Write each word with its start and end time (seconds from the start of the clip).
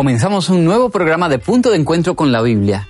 Comenzamos 0.00 0.48
un 0.48 0.64
nuevo 0.64 0.88
programa 0.88 1.28
de 1.28 1.38
Punto 1.38 1.68
de 1.68 1.76
Encuentro 1.76 2.16
con 2.16 2.32
la 2.32 2.40
Biblia 2.40 2.88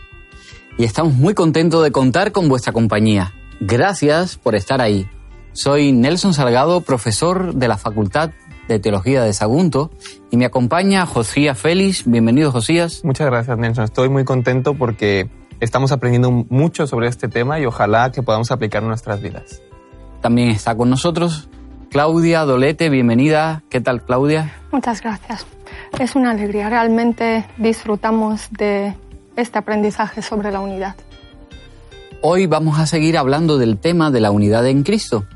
y 0.79 0.85
estamos 0.85 1.13
muy 1.15 1.35
contentos 1.35 1.83
de 1.83 1.91
contar 1.91 2.31
con 2.31 2.49
vuestra 2.49 2.73
compañía. 2.73 3.35
Gracias 3.59 4.37
por 4.37 4.55
estar 4.55 4.81
ahí. 4.81 5.11
Soy 5.51 5.91
Nelson 5.91 6.35
Salgado, 6.35 6.83
profesor 6.83 7.53
de 7.53 7.67
la 7.67 7.79
Facultad 7.79 8.31
de 8.69 8.79
Teología 8.79 9.25
de 9.25 9.33
Sagunto 9.33 9.91
y 10.31 10.37
me 10.37 10.45
acompaña 10.45 11.05
Josías 11.05 11.59
Félix. 11.59 12.09
Bienvenido, 12.09 12.53
Josías. 12.53 13.01
Muchas 13.03 13.27
gracias, 13.27 13.59
Nelson. 13.59 13.83
Estoy 13.83 14.09
muy 14.09 14.25
contento 14.25 14.75
porque 14.75 15.29
estamos 15.59 15.91
aprendiendo 15.91 16.31
mucho 16.31 16.87
sobre 16.87 17.09
este 17.09 17.27
tema 17.27 17.59
y 17.59 17.67
ojalá 17.67 18.13
que 18.13 18.23
podamos 18.23 18.53
aplicar 18.53 18.83
en 18.83 18.89
nuestras 18.89 19.21
vidas. 19.21 19.61
También 20.21 20.51
está 20.51 20.77
con 20.77 20.89
nosotros 20.89 21.49
Claudia 21.91 22.45
Dolete. 22.45 22.89
Bienvenida. 22.89 23.65
¿Qué 23.69 23.81
tal, 23.81 24.05
Claudia? 24.05 24.55
Muchas 24.71 25.01
gracias. 25.03 25.45
Es 25.99 26.15
una 26.15 26.31
alegría. 26.31 26.69
Realmente 26.69 27.47
disfrutamos 27.59 28.49
de 28.51 28.95
este 29.37 29.59
aprendizaje 29.59 30.23
sobre 30.23 30.51
la 30.51 30.61
unidad. 30.61 30.95
Hoy 32.23 32.47
vamos 32.47 32.79
a 32.79 32.87
seguir 32.87 33.17
hablando 33.17 33.59
del 33.59 33.79
tema 33.79 34.11
de 34.11 34.21
la 34.21 34.31
unidad 34.31 34.67
en 34.67 34.83
Cristo. 34.83 35.27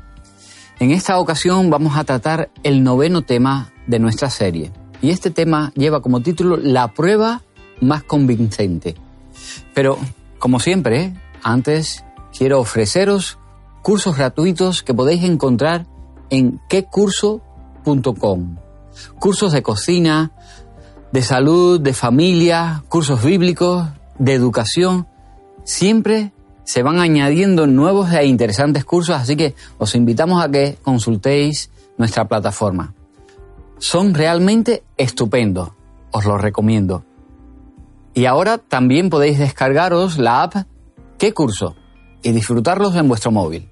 En 0.79 0.91
esta 0.91 1.19
ocasión 1.19 1.69
vamos 1.69 1.97
a 1.97 2.03
tratar 2.03 2.49
el 2.63 2.83
noveno 2.83 3.21
tema 3.21 3.71
de 3.87 3.99
nuestra 3.99 4.29
serie. 4.29 4.71
Y 5.01 5.09
este 5.09 5.29
tema 5.29 5.71
lleva 5.75 6.01
como 6.01 6.21
título 6.21 6.57
La 6.57 6.93
prueba 6.93 7.41
más 7.81 8.03
convincente. 8.03 8.95
Pero, 9.73 9.97
como 10.39 10.59
siempre, 10.59 11.13
antes 11.43 12.03
quiero 12.37 12.59
ofreceros 12.59 13.37
cursos 13.81 14.17
gratuitos 14.17 14.83
que 14.83 14.93
podéis 14.93 15.23
encontrar 15.23 15.85
en 16.29 16.59
quecurso.com. 16.69 18.55
Cursos 19.19 19.51
de 19.51 19.63
cocina, 19.63 20.31
de 21.11 21.21
salud, 21.21 21.79
de 21.79 21.93
familia, 21.93 22.83
cursos 22.89 23.23
bíblicos, 23.23 23.87
de 24.19 24.33
educación. 24.33 25.07
Siempre 25.63 26.33
se 26.63 26.83
van 26.83 26.99
añadiendo 26.99 27.67
nuevos 27.67 28.11
e 28.11 28.25
interesantes 28.25 28.85
cursos, 28.85 29.15
así 29.15 29.35
que 29.35 29.55
os 29.77 29.95
invitamos 29.95 30.43
a 30.43 30.49
que 30.49 30.77
consultéis 30.83 31.69
nuestra 31.97 32.27
plataforma. 32.27 32.93
Son 33.77 34.13
realmente 34.13 34.83
estupendos, 34.97 35.69
os 36.11 36.25
los 36.25 36.41
recomiendo. 36.41 37.03
Y 38.13 38.25
ahora 38.25 38.57
también 38.57 39.09
podéis 39.09 39.37
descargaros 39.39 40.17
la 40.17 40.43
app 40.43 40.55
¿Qué 41.17 41.33
curso? 41.33 41.75
y 42.23 42.31
disfrutarlos 42.31 42.95
en 42.95 43.07
vuestro 43.07 43.31
móvil. 43.31 43.69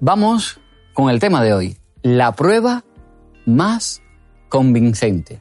Vamos 0.00 0.58
con 0.94 1.10
el 1.10 1.20
tema 1.20 1.42
de 1.42 1.52
hoy, 1.52 1.78
la 2.02 2.32
prueba 2.32 2.84
más 3.44 4.00
convincente. 4.54 5.40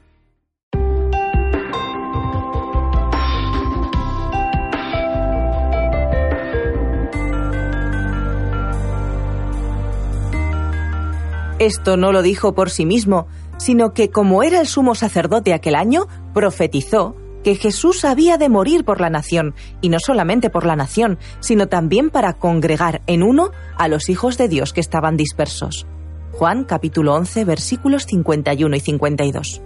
Esto 11.60 11.96
no 11.96 12.12
lo 12.12 12.24
dijo 12.24 12.56
por 12.56 12.72
sí 12.72 12.88
mismo, 12.88 13.28
sino 13.58 13.94
que 13.94 14.10
como 14.10 14.42
era 14.42 14.60
el 14.60 14.66
sumo 14.66 14.96
sacerdote 14.96 15.54
aquel 15.54 15.76
año, 15.76 16.08
profetizó 16.34 17.16
que 17.44 17.54
Jesús 17.54 18.06
había 18.06 18.40
de 18.40 18.50
morir 18.50 18.84
por 18.84 19.00
la 19.00 19.12
nación, 19.12 19.54
y 19.80 19.90
no 19.90 20.00
solamente 20.00 20.50
por 20.50 20.66
la 20.66 20.76
nación, 20.76 21.20
sino 21.40 21.68
también 21.68 22.10
para 22.10 22.34
congregar 22.34 23.04
en 23.06 23.22
uno 23.22 23.52
a 23.78 23.88
los 23.88 24.10
hijos 24.10 24.40
de 24.40 24.48
Dios 24.48 24.74
que 24.74 24.82
estaban 24.82 25.18
dispersos. 25.18 25.86
Juan 26.34 26.64
capítulo 26.64 27.14
11 27.14 27.46
versículos 27.46 28.06
51 28.08 28.76
y 28.76 28.80
52. 28.80 29.62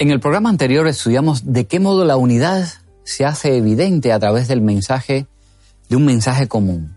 En 0.00 0.10
el 0.10 0.20
programa 0.20 0.48
anterior 0.48 0.86
estudiamos 0.86 1.52
de 1.52 1.66
qué 1.66 1.78
modo 1.78 2.06
la 2.06 2.16
unidad 2.16 2.66
se 3.04 3.26
hace 3.26 3.56
evidente 3.58 4.12
a 4.12 4.18
través 4.18 4.48
del 4.48 4.62
mensaje, 4.62 5.26
de 5.90 5.96
un 5.96 6.06
mensaje 6.06 6.48
común, 6.48 6.96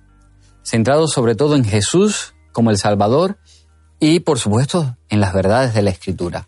centrado 0.63 1.08
sobre 1.08 1.35
todo 1.35 1.56
en 1.58 1.66
Jesús 1.66 2.34
como 2.53 2.69
el 2.69 2.78
Salvador 2.78 3.40
y, 4.00 4.22
por 4.22 4.40
supuesto, 4.40 4.96
en 5.09 5.19
las 5.19 5.34
verdades 5.34 5.73
de 5.73 5.81
la 5.81 5.90
Escritura. 5.90 6.47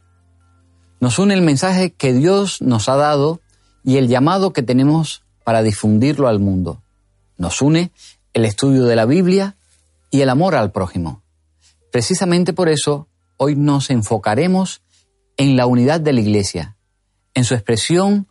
Nos 1.03 1.19
une 1.19 1.33
el 1.33 1.41
mensaje 1.41 1.91
que 1.91 2.13
Dios 2.13 2.61
nos 2.61 2.87
ha 2.87 2.95
dado 2.95 3.41
y 3.83 3.97
el 3.97 4.07
llamado 4.07 4.53
que 4.53 4.63
tenemos 4.63 5.21
para 5.43 5.61
difundirlo 5.61 6.29
al 6.29 6.39
mundo. 6.39 6.81
Nos 7.35 7.61
une 7.61 7.91
el 8.31 8.45
estudio 8.45 8.85
de 8.85 8.95
la 8.95 9.05
Biblia 9.05 9.57
y 10.11 10.21
el 10.21 10.29
amor 10.29 10.55
al 10.55 10.71
prójimo. 10.71 11.21
Precisamente 11.91 12.53
por 12.53 12.69
eso, 12.69 13.09
hoy 13.35 13.57
nos 13.57 13.89
enfocaremos 13.89 14.81
en 15.35 15.57
la 15.57 15.65
unidad 15.65 15.99
de 15.99 16.13
la 16.13 16.21
Iglesia, 16.21 16.77
en 17.33 17.43
su 17.43 17.53
expresión 17.53 18.27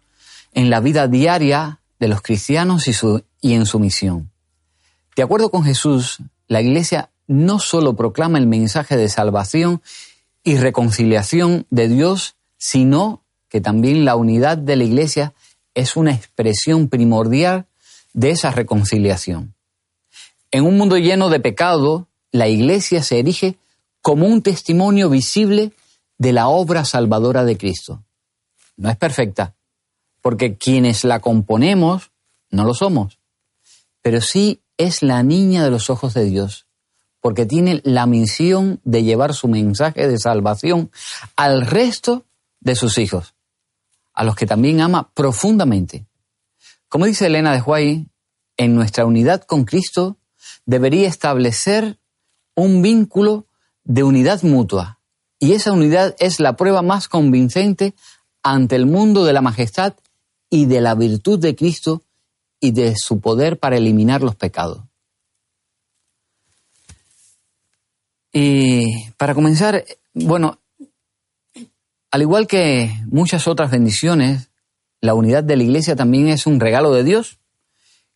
en 0.54 0.70
la 0.70 0.80
vida 0.80 1.08
diaria 1.08 1.82
de 2.00 2.08
los 2.08 2.22
cristianos 2.22 2.88
y, 2.88 3.52
en 3.52 3.66
su 3.66 3.80
misión. 3.80 4.30
De 5.14 5.22
acuerdo 5.22 5.50
con 5.50 5.62
Jesús, 5.62 6.20
la 6.48 6.62
Iglesia 6.62 7.10
no 7.26 7.58
solo 7.58 7.96
proclama 7.96 8.38
el 8.38 8.46
mensaje 8.46 8.96
de 8.96 9.10
salvación 9.10 9.82
y 10.42 10.56
reconciliación 10.56 11.66
de 11.68 11.88
Dios, 11.88 12.36
sino 12.62 13.24
que 13.48 13.60
también 13.60 14.04
la 14.04 14.14
unidad 14.14 14.56
de 14.56 14.76
la 14.76 14.84
Iglesia 14.84 15.34
es 15.74 15.96
una 15.96 16.12
expresión 16.12 16.88
primordial 16.88 17.66
de 18.12 18.30
esa 18.30 18.52
reconciliación. 18.52 19.56
En 20.52 20.64
un 20.64 20.78
mundo 20.78 20.96
lleno 20.96 21.28
de 21.28 21.40
pecado, 21.40 22.06
la 22.30 22.46
Iglesia 22.46 23.02
se 23.02 23.18
erige 23.18 23.56
como 24.00 24.28
un 24.28 24.42
testimonio 24.42 25.10
visible 25.10 25.72
de 26.18 26.32
la 26.32 26.46
obra 26.46 26.84
salvadora 26.84 27.44
de 27.44 27.58
Cristo. 27.58 28.04
No 28.76 28.90
es 28.90 28.96
perfecta, 28.96 29.56
porque 30.20 30.56
quienes 30.56 31.02
la 31.02 31.18
componemos 31.18 32.12
no 32.52 32.64
lo 32.64 32.74
somos, 32.74 33.18
pero 34.02 34.20
sí 34.20 34.60
es 34.76 35.02
la 35.02 35.24
niña 35.24 35.64
de 35.64 35.70
los 35.72 35.90
ojos 35.90 36.14
de 36.14 36.26
Dios, 36.26 36.66
porque 37.20 37.44
tiene 37.44 37.80
la 37.82 38.06
misión 38.06 38.80
de 38.84 39.02
llevar 39.02 39.34
su 39.34 39.48
mensaje 39.48 40.06
de 40.06 40.18
salvación 40.20 40.92
al 41.34 41.66
resto 41.66 42.24
de 42.62 42.74
sus 42.76 42.98
hijos, 42.98 43.34
a 44.14 44.24
los 44.24 44.36
que 44.36 44.46
también 44.46 44.80
ama 44.80 45.12
profundamente. 45.14 46.06
Como 46.88 47.06
dice 47.06 47.26
Elena 47.26 47.52
de 47.52 47.60
Huay, 47.60 48.08
en 48.56 48.74
nuestra 48.74 49.04
unidad 49.04 49.42
con 49.42 49.64
Cristo 49.64 50.18
debería 50.64 51.08
establecer 51.08 51.98
un 52.54 52.82
vínculo 52.82 53.46
de 53.84 54.04
unidad 54.04 54.42
mutua, 54.42 55.00
y 55.38 55.54
esa 55.54 55.72
unidad 55.72 56.14
es 56.20 56.38
la 56.38 56.54
prueba 56.54 56.82
más 56.82 57.08
convincente 57.08 57.94
ante 58.44 58.76
el 58.76 58.86
mundo 58.86 59.24
de 59.24 59.32
la 59.32 59.40
majestad 59.40 59.94
y 60.48 60.66
de 60.66 60.80
la 60.80 60.94
virtud 60.94 61.38
de 61.40 61.56
Cristo 61.56 62.02
y 62.60 62.70
de 62.70 62.94
su 62.96 63.20
poder 63.20 63.58
para 63.58 63.76
eliminar 63.76 64.22
los 64.22 64.36
pecados. 64.36 64.84
Y 68.32 69.10
para 69.14 69.34
comenzar, 69.34 69.84
bueno, 70.14 70.61
al 72.12 72.20
igual 72.20 72.46
que 72.46 72.94
muchas 73.06 73.48
otras 73.48 73.70
bendiciones, 73.70 74.50
la 75.00 75.14
unidad 75.14 75.42
de 75.42 75.56
la 75.56 75.62
iglesia 75.62 75.96
también 75.96 76.28
es 76.28 76.46
un 76.46 76.60
regalo 76.60 76.92
de 76.92 77.04
Dios. 77.04 77.38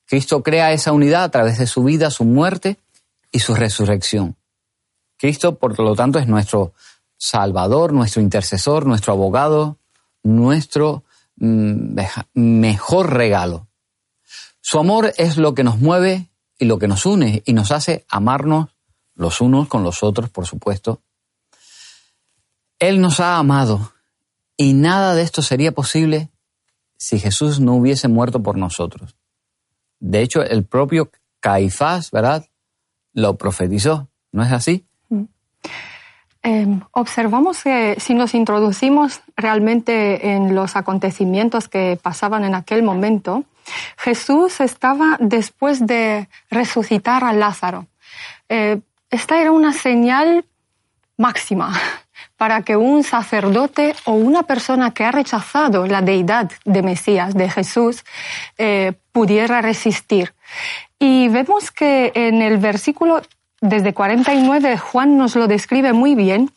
Cristo 0.05 0.43
crea 0.43 0.73
esa 0.73 0.93
unidad 0.93 1.25
a 1.25 1.31
través 1.31 1.59
de 1.59 1.67
su 1.67 1.83
vida, 1.83 2.11
su 2.11 2.25
muerte 2.25 2.77
y 3.33 3.39
su 3.39 3.55
resurrección. 3.55 4.37
Cristo, 5.17 5.57
por 5.57 5.79
lo 5.81 5.97
tanto, 5.97 6.19
es 6.19 6.29
nuestro 6.29 6.75
Salvador, 7.17 7.95
nuestro 7.95 8.21
intercesor, 8.21 8.85
nuestro 8.85 9.15
abogado, 9.15 9.79
nuestro 10.23 11.05
mm, 11.37 11.99
mejor 12.35 13.15
regalo. 13.15 13.67
Su 14.61 14.79
amor 14.79 15.15
es 15.17 15.39
lo 15.39 15.55
que 15.55 15.65
nos 15.65 15.79
mueve 15.79 16.29
y 16.59 16.67
lo 16.67 16.79
que 16.79 16.87
nos 16.87 17.07
une 17.07 17.43
y 17.47 17.55
nos 17.55 17.73
hace 17.73 18.05
amarnos 18.11 18.69
los 19.15 19.41
unos 19.41 19.69
con 19.69 19.83
los 19.83 20.03
otros, 20.03 20.29
por 20.29 20.47
supuesto. 20.47 21.01
Él 22.79 23.01
nos 23.01 23.21
ha 23.21 23.39
amado 23.39 23.93
y 24.57 24.75
nada 24.75 25.15
de 25.15 25.23
esto 25.23 25.43
sería 25.43 25.73
posible 25.73 26.31
si 26.97 27.19
Jesús 27.19 27.61
no 27.61 27.75
hubiese 27.75 28.09
muerto 28.09 28.43
por 28.43 28.57
nosotros. 28.57 29.17
De 29.99 30.23
hecho, 30.23 30.43
el 30.43 30.65
propio 30.65 31.11
Caifás, 31.41 32.11
¿verdad? 32.11 32.47
Lo 33.13 33.37
profetizó, 33.37 34.09
¿no 34.33 34.43
es 34.43 34.53
así? 34.53 34.87
Mm. 35.09 35.25
Em, 36.43 36.81
observamos 36.93 37.63
que 37.63 37.97
si 37.99 38.15
nos 38.15 38.35
introducimos 38.35 39.21
realmente 39.37 40.33
en 40.33 40.55
los 40.55 40.77
acontecimientos 40.77 41.69
que 41.69 41.99
pasaban 42.01 42.45
en 42.45 42.55
aquel 42.55 42.83
momento, 42.83 43.45
Jesús 43.97 44.61
estaba 44.61 45.17
después 45.19 45.87
de 45.87 46.29
resucitar 46.51 47.25
a 47.25 47.33
Lázaro. 47.33 47.87
Eh, 48.49 48.81
esta 49.11 49.41
era 49.41 49.51
una 49.51 49.73
señal 49.73 50.45
máxima 51.17 51.73
para 52.37 52.63
que 52.63 52.77
un 52.77 53.03
sacerdote 53.03 53.95
o 54.05 54.13
una 54.13 54.43
persona 54.43 54.93
que 54.93 55.05
ha 55.05 55.13
rechazado 55.13 55.87
la 55.87 56.03
deidad 56.03 56.51
de 56.65 56.83
Mesías, 56.83 57.35
de 57.35 57.49
Jesús, 57.49 58.05
eh, 58.59 58.93
pudiera 59.13 59.63
resistir. 59.63 60.35
Y 60.99 61.29
vemos 61.29 61.71
que 61.71 62.13
en 62.15 62.43
el 62.43 62.59
versículo 62.59 63.23
desde 63.61 63.95
49 63.95 64.79
Juan 64.79 65.17
nos 65.17 65.37
lo 65.37 65.47
describe 65.47 65.93
muy 65.93 66.15
bien. 66.15 66.51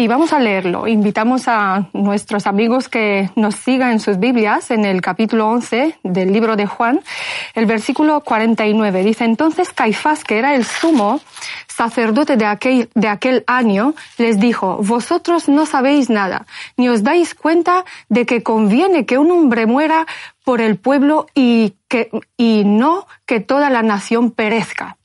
Y 0.00 0.08
vamos 0.08 0.32
a 0.32 0.38
leerlo. 0.38 0.88
Invitamos 0.88 1.46
a 1.46 1.90
nuestros 1.92 2.46
amigos 2.46 2.88
que 2.88 3.28
nos 3.36 3.54
sigan 3.54 3.90
en 3.90 4.00
sus 4.00 4.18
Biblias 4.18 4.70
en 4.70 4.86
el 4.86 5.02
capítulo 5.02 5.46
11 5.48 5.98
del 6.02 6.32
libro 6.32 6.56
de 6.56 6.64
Juan, 6.64 7.02
el 7.52 7.66
versículo 7.66 8.22
49. 8.22 9.04
Dice, 9.04 9.26
entonces 9.26 9.74
Caifás, 9.74 10.24
que 10.24 10.38
era 10.38 10.54
el 10.54 10.64
sumo 10.64 11.20
sacerdote 11.68 12.38
de 12.38 12.46
aquel, 12.46 12.88
de 12.94 13.08
aquel 13.08 13.44
año, 13.46 13.92
les 14.16 14.40
dijo, 14.40 14.78
vosotros 14.80 15.50
no 15.50 15.66
sabéis 15.66 16.08
nada, 16.08 16.46
ni 16.78 16.88
os 16.88 17.02
dais 17.02 17.34
cuenta 17.34 17.84
de 18.08 18.24
que 18.24 18.42
conviene 18.42 19.04
que 19.04 19.18
un 19.18 19.30
hombre 19.30 19.66
muera 19.66 20.06
por 20.46 20.62
el 20.62 20.78
pueblo 20.78 21.26
y, 21.34 21.74
que, 21.88 22.08
y 22.38 22.62
no 22.64 23.06
que 23.26 23.40
toda 23.40 23.68
la 23.68 23.82
nación 23.82 24.30
perezca. 24.30 24.96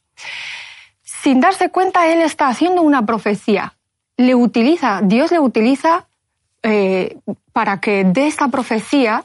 Sin 1.03 1.41
darse 1.41 1.69
cuenta, 1.69 2.07
él 2.07 2.21
está 2.21 2.47
haciendo 2.47 2.81
una 2.81 3.05
profecía 3.05 3.74
le 4.17 4.35
utiliza, 4.35 5.01
Dios 5.03 5.31
le 5.31 5.39
utiliza 5.39 6.07
eh, 6.63 7.17
para 7.53 7.79
que 7.79 8.03
de 8.03 8.27
esta 8.27 8.47
profecía, 8.47 9.23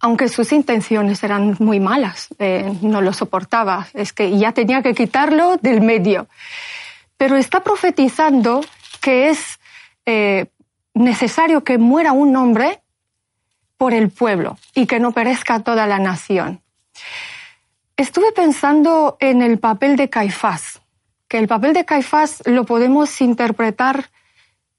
aunque 0.00 0.28
sus 0.28 0.52
intenciones 0.52 1.22
eran 1.24 1.56
muy 1.58 1.80
malas, 1.80 2.28
eh, 2.38 2.72
no 2.82 3.00
lo 3.00 3.12
soportaba, 3.12 3.88
es 3.94 4.12
que 4.12 4.38
ya 4.38 4.52
tenía 4.52 4.82
que 4.82 4.94
quitarlo 4.94 5.56
del 5.56 5.80
medio. 5.80 6.28
Pero 7.16 7.36
está 7.36 7.60
profetizando 7.60 8.64
que 9.00 9.30
es 9.30 9.58
eh, 10.04 10.46
necesario 10.94 11.64
que 11.64 11.78
muera 11.78 12.12
un 12.12 12.36
hombre 12.36 12.80
por 13.76 13.92
el 13.94 14.10
pueblo 14.10 14.58
y 14.74 14.86
que 14.86 15.00
no 15.00 15.12
perezca 15.12 15.60
toda 15.60 15.86
la 15.86 15.98
nación. 15.98 16.60
Estuve 17.96 18.32
pensando 18.32 19.16
en 19.20 19.42
el 19.42 19.58
papel 19.58 19.96
de 19.96 20.10
Caifás 20.10 20.80
que 21.28 21.38
el 21.38 21.48
papel 21.48 21.72
de 21.72 21.84
Caifás 21.84 22.42
lo 22.46 22.64
podemos 22.64 23.20
interpretar 23.20 24.10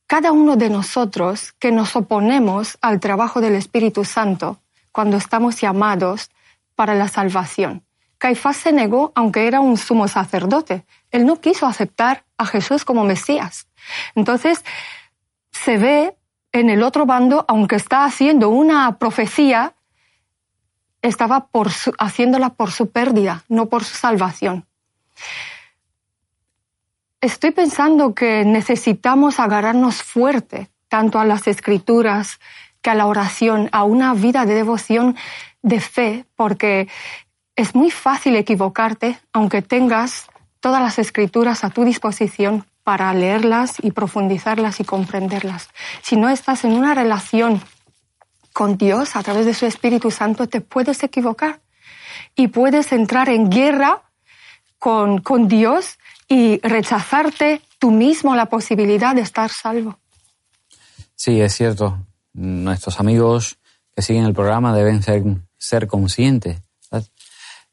cada 0.07 0.31
uno 0.31 0.55
de 0.55 0.69
nosotros 0.69 1.51
que 1.59 1.71
nos 1.71 1.95
oponemos 1.95 2.77
al 2.81 2.99
trabajo 2.99 3.41
del 3.41 3.55
Espíritu 3.55 4.05
Santo 4.05 4.59
cuando 4.91 5.17
estamos 5.17 5.59
llamados 5.59 6.31
para 6.75 6.95
la 6.95 7.09
salvación. 7.09 7.83
Caifás 8.17 8.57
se 8.57 8.71
negó 8.71 9.11
aunque 9.15 9.47
era 9.47 9.59
un 9.59 9.77
sumo 9.77 10.07
sacerdote. 10.07 10.85
Él 11.11 11.25
no 11.25 11.39
quiso 11.39 11.65
aceptar 11.65 12.23
a 12.37 12.45
Jesús 12.45 12.85
como 12.85 13.03
Mesías. 13.03 13.67
Entonces, 14.15 14.63
se 15.51 15.77
ve 15.77 16.17
en 16.51 16.69
el 16.69 16.81
otro 16.83 17.05
bando, 17.05 17.45
aunque 17.47 17.75
está 17.75 18.05
haciendo 18.05 18.49
una 18.49 18.97
profecía, 18.97 19.73
estaba 21.01 21.49
haciéndola 21.99 22.49
por 22.51 22.71
su 22.71 22.89
pérdida, 22.89 23.43
no 23.49 23.67
por 23.67 23.83
su 23.83 23.95
salvación. 23.95 24.65
Estoy 27.19 27.49
pensando 27.49 28.13
que 28.13 28.45
necesitamos 28.45 29.39
agarrarnos 29.39 30.03
fuerte 30.03 30.69
tanto 30.87 31.19
a 31.19 31.25
las 31.25 31.47
escrituras 31.47 32.39
que 32.83 32.91
a 32.91 32.95
la 32.95 33.07
oración, 33.07 33.69
a 33.71 33.83
una 33.83 34.13
vida 34.13 34.45
de 34.45 34.53
devoción, 34.53 35.15
de 35.63 35.79
fe, 35.79 36.25
porque 36.35 36.87
es 37.55 37.73
muy 37.73 37.89
fácil 37.89 38.35
equivocarte 38.35 39.19
aunque 39.33 39.63
tengas 39.63 40.27
todas 40.59 40.79
las 40.79 40.99
escrituras 40.99 41.63
a 41.63 41.71
tu 41.71 41.85
disposición 41.85 42.65
para 42.83 43.11
leerlas 43.15 43.77
y 43.81 43.91
profundizarlas 43.91 44.79
y 44.79 44.83
comprenderlas. 44.83 45.69
Si 46.03 46.17
no 46.17 46.29
estás 46.29 46.65
en 46.65 46.73
una 46.73 46.93
relación 46.93 47.61
con 48.53 48.77
Dios 48.77 49.15
a 49.15 49.23
través 49.23 49.47
de 49.47 49.55
su 49.55 49.65
Espíritu 49.65 50.11
Santo, 50.11 50.47
te 50.47 50.61
puedes 50.61 51.01
equivocar 51.01 51.61
y 52.35 52.49
puedes 52.49 52.91
entrar 52.91 53.27
en 53.29 53.49
guerra 53.49 54.03
con, 54.79 55.19
con 55.19 55.47
Dios 55.47 55.97
y 56.27 56.59
rechazarte 56.59 57.61
tú 57.79 57.91
mismo 57.91 58.35
la 58.35 58.47
posibilidad 58.47 59.15
de 59.15 59.21
estar 59.21 59.49
salvo. 59.49 59.99
Sí, 61.15 61.41
es 61.41 61.55
cierto. 61.55 61.97
Nuestros 62.33 62.99
amigos 62.99 63.57
que 63.95 64.01
siguen 64.01 64.25
el 64.25 64.33
programa 64.33 64.75
deben 64.75 65.01
ser, 65.01 65.23
ser 65.57 65.87
conscientes. 65.87 66.61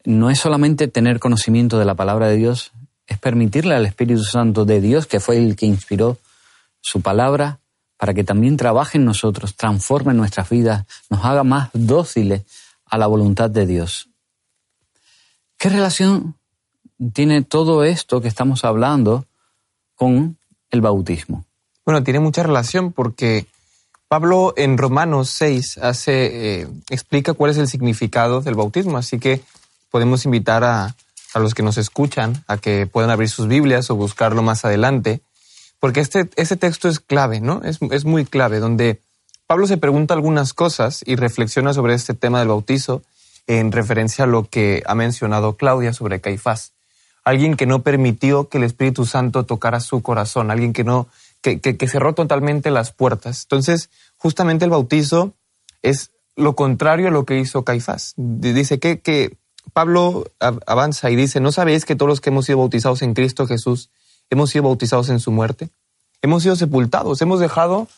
No 0.05 0.31
es 0.31 0.39
solamente 0.39 0.89
tener 0.89 1.19
conocimiento 1.19 1.79
de 1.79 1.85
la 1.85 1.95
palabra 1.95 2.29
de 2.29 2.37
Dios, 2.37 2.73
es 3.07 3.19
permitirle 3.19 3.75
al 3.75 3.87
Espíritu 3.87 4.23
Santo 4.23 4.65
de 4.65 4.81
Dios, 4.81 5.07
que 5.07 5.21
fue 5.21 5.39
el 5.39 5.57
que 5.57 5.67
inspiró 5.67 6.19
su 6.81 7.01
palabra, 7.01 7.61
para 7.97 8.13
que 8.13 8.25
también 8.25 8.57
trabaje 8.57 8.99
en 8.99 9.05
nosotros, 9.05 9.57
transforme 9.57 10.13
nuestras 10.15 10.49
vidas, 10.49 10.85
nos 11.09 11.25
haga 11.25 11.45
más 11.45 11.71
dóciles 11.73 12.43
a 12.87 12.99
la 12.99 13.07
voluntad 13.07 13.51
de 13.51 13.67
Dios. 13.67 14.09
¿Qué 15.57 15.69
relación 15.69 16.37
tiene 17.13 17.43
todo 17.43 17.85
esto 17.85 18.21
que 18.21 18.29
estamos 18.29 18.65
hablando 18.65 19.27
con 19.95 20.39
el 20.71 20.81
bautismo? 20.81 21.45
Bueno, 21.85 22.03
tiene 22.03 22.21
mucha 22.21 22.43
relación 22.43 22.93
porque 22.93 23.47
Pablo 24.09 24.55
en 24.57 24.79
Romanos 24.79 25.31
6 25.31 25.79
hace, 25.79 26.61
eh, 26.61 26.69
explica 26.89 27.35
cuál 27.35 27.51
es 27.51 27.59
el 27.59 27.69
significado 27.69 28.41
del 28.41 28.55
bautismo, 28.55 28.97
así 28.97 29.19
que 29.19 29.43
podemos 29.91 30.25
invitar 30.25 30.65
a, 30.65 30.95
a, 31.35 31.39
los 31.39 31.55
que 31.55 31.63
nos 31.63 31.79
escuchan 31.79 32.45
a 32.47 32.57
que 32.57 32.87
puedan 32.87 33.11
abrir 33.11 33.29
sus 33.29 33.49
Biblias 33.49 33.91
o 33.91 33.97
buscarlo 33.97 34.43
más 34.43 34.65
adelante, 34.65 35.21
porque 35.81 36.01
este, 36.01 36.31
este 36.37 36.57
texto 36.57 36.89
es 36.89 37.01
clave, 37.01 37.41
¿no? 37.41 37.63
Es, 37.65 37.79
es 37.91 38.05
muy 38.05 38.25
clave, 38.25 38.61
donde 38.61 39.01
Pablo 39.47 39.67
se 39.67 39.77
pregunta 39.77 40.15
algunas 40.15 40.55
cosas 40.55 41.03
y 41.05 41.17
reflexiona 41.17 41.75
sobre 41.75 41.95
este 41.95 42.15
tema 42.15 42.39
del 42.39 42.49
bautizo 42.49 43.03
en 43.47 43.73
referencia 43.73 44.25
a 44.25 44.29
lo 44.29 44.49
que 44.49 44.83
ha 44.87 44.95
mencionado 44.95 45.57
Claudia 45.57 45.93
sobre 45.93 46.21
Caifás 46.21 46.74
alguien 47.25 47.57
que 47.57 47.67
no 47.67 47.83
permitió 47.83 48.49
que 48.49 48.59
el 48.59 48.65
Espíritu 48.65 49.07
Santo 49.07 49.45
tocara 49.45 49.81
su 49.81 50.03
corazón, 50.03 50.51
alguien 50.51 50.73
que 50.73 50.85
no, 50.85 51.09
que, 51.41 51.61
que, 51.61 51.89
cerró 51.89 52.15
totalmente 52.15 52.71
las 52.71 52.93
puertas. 52.93 53.43
Entonces, 53.45 53.91
justamente 54.17 54.65
el 54.65 54.71
bautizo 54.71 55.33
es 55.83 56.11
lo 56.37 56.55
contrario 56.55 57.09
a 57.09 57.11
lo 57.11 57.25
que 57.25 57.39
hizo 57.39 57.65
Caifás. 57.65 58.15
Dice 58.17 58.79
que, 58.79 59.01
que 59.01 59.37
Pablo 59.73 60.25
avanza 60.39 61.11
y 61.11 61.17
dice, 61.17 61.41
¿no 61.41 61.51
sabéis 61.51 61.85
que 61.85 61.97
todos 61.97 62.09
los 62.09 62.21
que 62.21 62.31
hemos 62.31 62.47
sido 62.47 62.59
bautizados 62.59 63.03
en 63.03 63.15
Cristo 63.15 63.47
Jesús 63.47 63.91
hemos 64.31 64.51
sido 64.51 64.65
bautizados 64.65 65.09
en 65.09 65.21
su 65.21 65.33
muerte? 65.33 65.71
Hemos 66.23 66.43
sido 66.43 66.57
sepultados, 66.57 67.21
hemos 67.23 67.41
dejado 67.41 67.89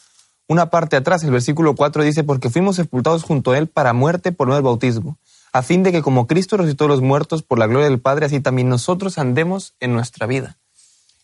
una 0.49 0.71
parte 0.71 0.97
atrás. 0.97 1.25
El 1.25 1.31
versículo 1.31 1.75
4 1.75 2.05
dice, 2.05 2.25
porque 2.25 2.51
fuimos 2.51 2.77
sepultados 2.77 3.25
junto 3.25 3.53
a 3.53 3.59
Él 3.59 3.67
para 3.67 3.93
muerte 3.93 4.33
por 4.33 4.47
medio 4.47 4.57
del 4.57 4.65
bautismo 4.65 5.19
a 5.53 5.63
fin 5.63 5.83
de 5.83 5.93
que 5.93 6.03
como 6.03 6.27
Cristo 6.27 6.57
resucitó 6.57 6.89
los 6.89 7.03
muertos 7.03 7.43
por 7.43 7.59
la 7.59 7.67
gloria 7.67 7.89
del 7.89 8.01
Padre, 8.01 8.27
así 8.27 8.41
también 8.41 8.69
nosotros 8.69 9.19
andemos 9.19 9.75
en 9.81 9.93
nuestra 9.93 10.27
vida. 10.27 10.57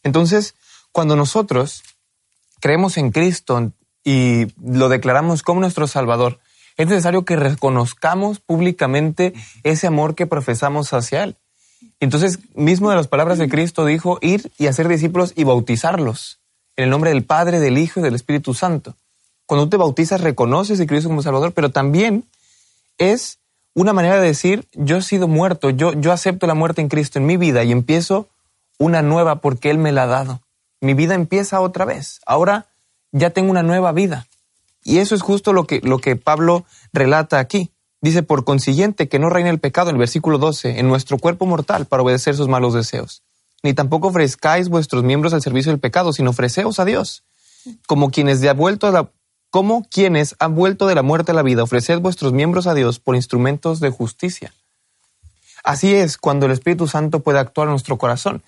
Entonces, 0.02 0.54
cuando 0.90 1.16
nosotros 1.16 1.82
creemos 2.60 2.96
en 2.96 3.10
Cristo 3.10 3.72
y 4.04 4.46
lo 4.62 4.88
declaramos 4.88 5.42
como 5.42 5.60
nuestro 5.60 5.86
Salvador, 5.86 6.40
es 6.76 6.88
necesario 6.88 7.24
que 7.24 7.36
reconozcamos 7.36 8.40
públicamente 8.40 9.34
ese 9.62 9.86
amor 9.86 10.14
que 10.14 10.26
profesamos 10.26 10.92
hacia 10.92 11.24
Él. 11.24 11.36
Entonces, 12.00 12.38
mismo 12.54 12.90
de 12.90 12.96
las 12.96 13.08
palabras 13.08 13.38
de 13.38 13.48
Cristo 13.48 13.84
dijo, 13.84 14.18
ir 14.22 14.50
y 14.58 14.66
hacer 14.66 14.88
discípulos 14.88 15.32
y 15.36 15.44
bautizarlos 15.44 16.40
en 16.76 16.84
el 16.84 16.90
nombre 16.90 17.10
del 17.10 17.24
Padre, 17.24 17.60
del 17.60 17.78
Hijo 17.78 18.00
y 18.00 18.02
del 18.02 18.14
Espíritu 18.14 18.54
Santo. 18.54 18.96
Cuando 19.46 19.66
tú 19.66 19.70
te 19.70 19.76
bautizas, 19.76 20.20
reconoces 20.20 20.80
a 20.80 20.86
Cristo 20.86 21.08
como 21.08 21.22
Salvador, 21.22 21.52
pero 21.52 21.70
también 21.70 22.24
es 22.98 23.38
una 23.74 23.92
manera 23.92 24.20
de 24.20 24.26
decir, 24.26 24.68
yo 24.72 24.98
he 24.98 25.02
sido 25.02 25.28
muerto, 25.28 25.70
yo, 25.70 25.92
yo 25.92 26.12
acepto 26.12 26.46
la 26.46 26.54
muerte 26.54 26.82
en 26.82 26.88
Cristo 26.88 27.18
en 27.18 27.26
mi 27.26 27.36
vida 27.36 27.64
y 27.64 27.72
empiezo 27.72 28.28
una 28.78 29.02
nueva 29.02 29.40
porque 29.40 29.70
Él 29.70 29.78
me 29.78 29.92
la 29.92 30.04
ha 30.04 30.06
dado. 30.06 30.40
Mi 30.80 30.94
vida 30.94 31.14
empieza 31.14 31.60
otra 31.60 31.84
vez. 31.84 32.20
Ahora 32.26 32.66
ya 33.12 33.30
tengo 33.30 33.50
una 33.50 33.62
nueva 33.62 33.92
vida. 33.92 34.26
Y 34.84 34.98
eso 34.98 35.14
es 35.14 35.22
justo 35.22 35.52
lo 35.52 35.66
que, 35.66 35.80
lo 35.82 35.98
que 35.98 36.16
Pablo 36.16 36.64
relata 36.92 37.38
aquí. 37.38 37.70
Dice, 38.00 38.24
por 38.24 38.44
consiguiente, 38.44 39.08
que 39.08 39.20
no 39.20 39.30
reine 39.30 39.48
el 39.48 39.60
pecado, 39.60 39.90
en 39.90 39.96
el 39.96 40.00
versículo 40.00 40.38
12, 40.38 40.80
en 40.80 40.88
nuestro 40.88 41.18
cuerpo 41.18 41.46
mortal 41.46 41.86
para 41.86 42.02
obedecer 42.02 42.34
sus 42.34 42.48
malos 42.48 42.74
deseos. 42.74 43.22
Ni 43.62 43.74
tampoco 43.74 44.08
ofrezcáis 44.08 44.68
vuestros 44.68 45.04
miembros 45.04 45.32
al 45.34 45.42
servicio 45.42 45.70
del 45.70 45.78
pecado, 45.78 46.12
sino 46.12 46.30
ofreceos 46.30 46.80
a 46.80 46.84
Dios, 46.84 47.22
como 47.86 48.10
quienes 48.10 48.40
de 48.40 48.52
vuelto 48.52 48.88
a 48.88 48.90
la, 48.90 49.10
como 49.52 49.84
quienes 49.84 50.34
han 50.38 50.54
vuelto 50.54 50.86
de 50.86 50.94
la 50.94 51.02
muerte 51.02 51.32
a 51.32 51.34
la 51.34 51.42
vida, 51.42 51.62
ofreced 51.62 52.00
vuestros 52.00 52.32
miembros 52.32 52.66
a 52.66 52.72
Dios 52.72 52.98
por 52.98 53.16
instrumentos 53.16 53.80
de 53.80 53.90
justicia. 53.90 54.54
Así 55.62 55.94
es 55.94 56.16
cuando 56.16 56.46
el 56.46 56.52
Espíritu 56.52 56.88
Santo 56.88 57.20
puede 57.20 57.38
actuar 57.38 57.66
en 57.66 57.72
nuestro 57.72 57.98
corazón. 57.98 58.42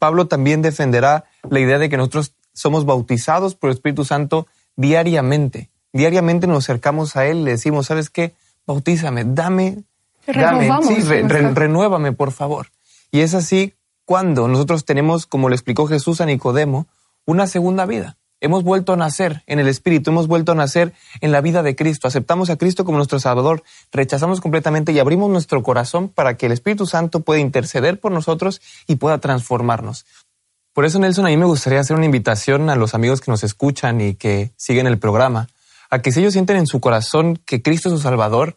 Pablo 0.00 0.26
también 0.26 0.60
defenderá 0.60 1.26
la 1.48 1.60
idea 1.60 1.78
de 1.78 1.88
que 1.88 1.96
nosotros 1.96 2.32
somos 2.54 2.86
bautizados 2.86 3.54
por 3.54 3.70
el 3.70 3.76
Espíritu 3.76 4.04
Santo 4.04 4.48
diariamente. 4.74 5.70
Diariamente 5.92 6.48
nos 6.48 6.64
acercamos 6.64 7.14
a 7.14 7.24
Él, 7.24 7.44
le 7.44 7.52
decimos, 7.52 7.86
¿sabes 7.86 8.10
qué? 8.10 8.34
Bautízame, 8.66 9.22
dame, 9.24 9.84
dame, 10.26 10.82
sí, 10.82 11.02
renuévame, 11.04 12.10
por 12.10 12.32
favor. 12.32 12.66
Y 13.12 13.20
es 13.20 13.34
así 13.34 13.74
cuando 14.04 14.48
nosotros 14.48 14.84
tenemos, 14.84 15.24
como 15.26 15.50
le 15.50 15.54
explicó 15.54 15.86
Jesús 15.86 16.20
a 16.20 16.26
Nicodemo, 16.26 16.88
una 17.26 17.46
segunda 17.46 17.86
vida. 17.86 18.16
Hemos 18.40 18.64
vuelto 18.64 18.92
a 18.92 18.96
nacer 18.96 19.42
en 19.46 19.58
el 19.58 19.68
Espíritu, 19.68 20.10
hemos 20.10 20.26
vuelto 20.26 20.52
a 20.52 20.54
nacer 20.54 20.92
en 21.20 21.32
la 21.32 21.40
vida 21.40 21.62
de 21.62 21.76
Cristo, 21.76 22.08
aceptamos 22.08 22.50
a 22.50 22.56
Cristo 22.56 22.84
como 22.84 22.98
nuestro 22.98 23.18
Salvador, 23.18 23.62
rechazamos 23.92 24.40
completamente 24.40 24.92
y 24.92 24.98
abrimos 24.98 25.30
nuestro 25.30 25.62
corazón 25.62 26.08
para 26.08 26.36
que 26.36 26.46
el 26.46 26.52
Espíritu 26.52 26.86
Santo 26.86 27.20
pueda 27.20 27.40
interceder 27.40 28.00
por 28.00 28.12
nosotros 28.12 28.60
y 28.86 28.96
pueda 28.96 29.18
transformarnos. 29.18 30.06
Por 30.72 30.84
eso, 30.84 30.98
Nelson, 30.98 31.26
a 31.26 31.30
mí 31.30 31.36
me 31.36 31.46
gustaría 31.46 31.80
hacer 31.80 31.96
una 31.96 32.06
invitación 32.06 32.70
a 32.70 32.76
los 32.76 32.94
amigos 32.94 33.20
que 33.20 33.30
nos 33.30 33.42
escuchan 33.42 34.00
y 34.00 34.14
que 34.14 34.52
siguen 34.56 34.86
el 34.86 34.98
programa, 34.98 35.48
a 35.90 36.00
que 36.00 36.12
si 36.12 36.20
ellos 36.20 36.34
sienten 36.34 36.56
en 36.56 36.66
su 36.66 36.80
corazón 36.80 37.40
que 37.44 37.62
Cristo 37.62 37.88
es 37.88 37.96
su 37.96 38.00
Salvador 38.00 38.56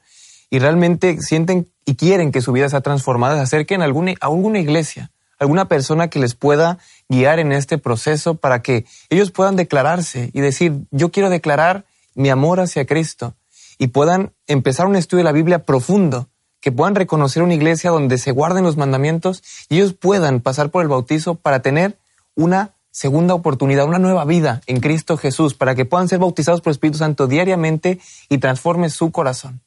y 0.49 0.59
realmente 0.59 1.17
sienten 1.21 1.67
y 1.85 1.95
quieren 1.95 2.31
que 2.31 2.41
su 2.41 2.51
vida 2.51 2.69
sea 2.69 2.81
transformada, 2.81 3.37
se 3.37 3.41
acerquen 3.41 3.81
a 3.81 3.85
alguna, 3.85 4.13
alguna 4.19 4.59
iglesia, 4.59 5.11
alguna 5.41 5.67
persona 5.67 6.07
que 6.07 6.19
les 6.19 6.35
pueda 6.35 6.77
guiar 7.09 7.39
en 7.39 7.51
este 7.51 7.79
proceso 7.79 8.35
para 8.35 8.61
que 8.61 8.85
ellos 9.09 9.31
puedan 9.31 9.55
declararse 9.55 10.29
y 10.33 10.39
decir, 10.39 10.81
yo 10.91 11.11
quiero 11.11 11.31
declarar 11.31 11.85
mi 12.13 12.29
amor 12.29 12.59
hacia 12.59 12.85
Cristo 12.85 13.33
y 13.79 13.87
puedan 13.87 14.33
empezar 14.45 14.85
un 14.85 14.95
estudio 14.95 15.21
de 15.21 15.29
la 15.29 15.31
Biblia 15.31 15.65
profundo, 15.65 16.29
que 16.59 16.71
puedan 16.71 16.93
reconocer 16.93 17.41
una 17.41 17.55
iglesia 17.55 17.89
donde 17.89 18.19
se 18.19 18.31
guarden 18.31 18.63
los 18.63 18.77
mandamientos 18.77 19.41
y 19.67 19.77
ellos 19.77 19.93
puedan 19.93 20.41
pasar 20.41 20.69
por 20.69 20.83
el 20.83 20.89
bautizo 20.89 21.33
para 21.33 21.63
tener 21.63 21.97
una 22.35 22.75
segunda 22.91 23.33
oportunidad, 23.33 23.87
una 23.87 23.97
nueva 23.97 24.25
vida 24.25 24.61
en 24.67 24.79
Cristo 24.79 25.17
Jesús, 25.17 25.55
para 25.55 25.73
que 25.73 25.85
puedan 25.85 26.07
ser 26.07 26.19
bautizados 26.19 26.61
por 26.61 26.69
el 26.69 26.75
Espíritu 26.75 26.99
Santo 26.99 27.25
diariamente 27.25 27.99
y 28.29 28.37
transforme 28.37 28.91
su 28.91 29.11
corazón. 29.11 29.61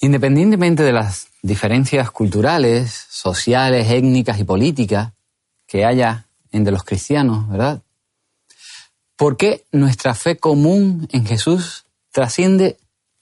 Independientemente 0.00 0.82
de 0.82 0.92
las 0.92 1.28
diferencias 1.42 2.10
culturales, 2.10 3.06
sociales, 3.10 3.90
étnicas 3.90 4.38
y 4.38 4.44
políticas 4.44 5.12
que 5.66 5.84
haya 5.84 6.26
entre 6.52 6.72
los 6.72 6.84
cristianos, 6.84 7.48
¿verdad? 7.48 7.82
¿Por 9.16 9.36
qué 9.36 9.64
nuestra 9.72 10.14
fe 10.14 10.36
común 10.36 11.08
en 11.12 11.26
Jesús 11.26 11.84
trasciende 12.12 12.76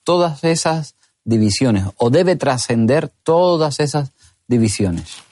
todas 0.04 0.45
esas 0.45 0.95
divisiones 1.25 1.85
o 1.97 2.11
debe 2.11 2.37
trascender 2.37 3.09
todas 3.23 3.80
esas 3.80 4.12
divisiones? 4.47 5.23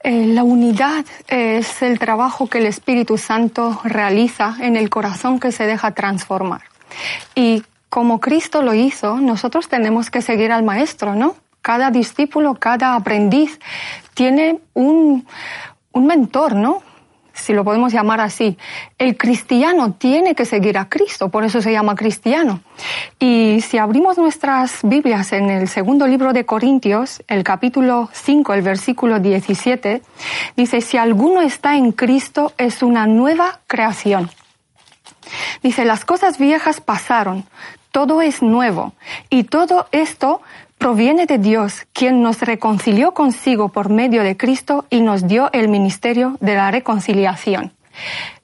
Eh, 0.00 0.26
la 0.26 0.44
unidad 0.44 1.04
es 1.26 1.82
el 1.82 1.98
trabajo 1.98 2.46
que 2.46 2.58
el 2.58 2.66
Espíritu 2.66 3.18
Santo 3.18 3.80
realiza 3.82 4.56
en 4.60 4.76
el 4.76 4.88
corazón 4.88 5.40
que 5.40 5.50
se 5.50 5.66
deja 5.66 5.90
transformar. 5.94 6.62
Y 7.34 7.64
como 7.88 8.20
Cristo 8.20 8.62
lo 8.62 8.74
hizo, 8.74 9.18
nosotros 9.18 9.68
tenemos 9.68 10.10
que 10.10 10.22
seguir 10.22 10.52
al 10.52 10.62
Maestro, 10.62 11.14
¿no? 11.14 11.36
Cada 11.62 11.90
discípulo, 11.90 12.54
cada 12.54 12.94
aprendiz 12.94 13.58
tiene 14.14 14.60
un, 14.74 15.26
un 15.92 16.06
mentor, 16.06 16.54
¿no? 16.54 16.82
si 17.36 17.52
lo 17.52 17.64
podemos 17.64 17.92
llamar 17.92 18.20
así. 18.20 18.56
El 18.98 19.16
cristiano 19.16 19.92
tiene 19.92 20.34
que 20.34 20.44
seguir 20.44 20.78
a 20.78 20.88
Cristo, 20.88 21.28
por 21.28 21.44
eso 21.44 21.60
se 21.60 21.70
llama 21.70 21.94
cristiano. 21.94 22.60
Y 23.18 23.60
si 23.60 23.78
abrimos 23.78 24.18
nuestras 24.18 24.80
Biblias 24.82 25.32
en 25.32 25.50
el 25.50 25.68
segundo 25.68 26.06
libro 26.06 26.32
de 26.32 26.44
Corintios, 26.44 27.22
el 27.28 27.44
capítulo 27.44 28.08
5, 28.12 28.54
el 28.54 28.62
versículo 28.62 29.20
17, 29.20 30.02
dice, 30.56 30.80
si 30.80 30.96
alguno 30.96 31.42
está 31.42 31.76
en 31.76 31.92
Cristo 31.92 32.52
es 32.58 32.82
una 32.82 33.06
nueva 33.06 33.60
creación. 33.66 34.30
Dice, 35.62 35.84
las 35.84 36.04
cosas 36.04 36.38
viejas 36.38 36.80
pasaron, 36.80 37.44
todo 37.90 38.22
es 38.22 38.42
nuevo. 38.42 38.92
Y 39.30 39.44
todo 39.44 39.86
esto 39.92 40.40
proviene 40.78 41.26
de 41.26 41.38
Dios, 41.38 41.86
quien 41.92 42.22
nos 42.22 42.40
reconcilió 42.40 43.12
consigo 43.12 43.70
por 43.70 43.88
medio 43.88 44.22
de 44.22 44.36
Cristo 44.36 44.84
y 44.90 45.00
nos 45.00 45.26
dio 45.26 45.50
el 45.52 45.68
ministerio 45.68 46.36
de 46.40 46.54
la 46.54 46.70
reconciliación. 46.70 47.72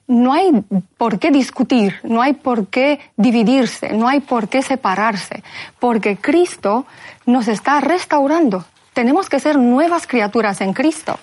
No 0.07 0.33
hay 0.33 0.51
por 0.97 1.19
qué 1.19 1.31
discutir, 1.31 1.95
no 2.03 2.21
hay 2.21 2.33
por 2.33 2.67
qué 2.67 2.99
dividirse, 3.15 3.93
no 3.93 4.07
hay 4.07 4.19
por 4.19 4.49
qué 4.49 4.61
separarse, 4.61 5.43
porque 5.79 6.17
Cristo 6.17 6.85
nos 7.25 7.47
está 7.47 7.79
restaurando, 7.79 8.65
tenemos 8.93 9.29
que 9.29 9.39
ser 9.39 9.57
nuevas 9.57 10.07
criaturas 10.07 10.61
en 10.61 10.73
Cristo. 10.73 11.19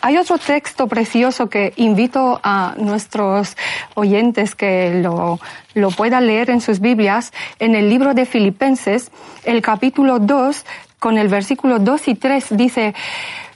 Hay 0.00 0.16
otro 0.16 0.38
texto 0.38 0.86
precioso 0.86 1.48
que 1.48 1.72
invito 1.76 2.40
a 2.42 2.74
nuestros 2.76 3.56
oyentes 3.94 4.54
que 4.54 5.00
lo, 5.02 5.40
lo 5.74 5.90
puedan 5.90 6.26
leer 6.26 6.50
en 6.50 6.60
sus 6.60 6.80
Biblias, 6.80 7.32
en 7.58 7.74
el 7.74 7.88
libro 7.88 8.14
de 8.14 8.26
Filipenses, 8.26 9.10
el 9.44 9.62
capítulo 9.62 10.18
2, 10.18 10.64
con 10.98 11.18
el 11.18 11.28
versículo 11.28 11.78
2 11.78 12.08
y 12.08 12.14
3, 12.14 12.56
dice, 12.56 12.94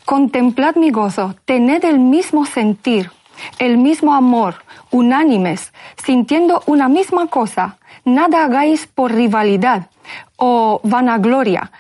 Contemplad 0.05 0.77
mi 0.77 0.91
gozo, 0.91 1.37
tened 1.45 1.85
el 1.85 1.99
mismo 1.99 2.47
sentir, 2.47 3.11
el 3.59 3.77
mismo 3.77 4.15
amor, 4.15 4.57
unánimes, 4.91 5.73
sintiendo 6.03 6.63
una 6.67 6.89
misma 6.89 7.27
cosa, 7.27 7.77
nada 8.05 8.45
hagáis 8.45 8.87
por 8.87 9.13
rivalidad 9.13 9.89
o 10.37 10.81
vanagloria, 10.83 11.71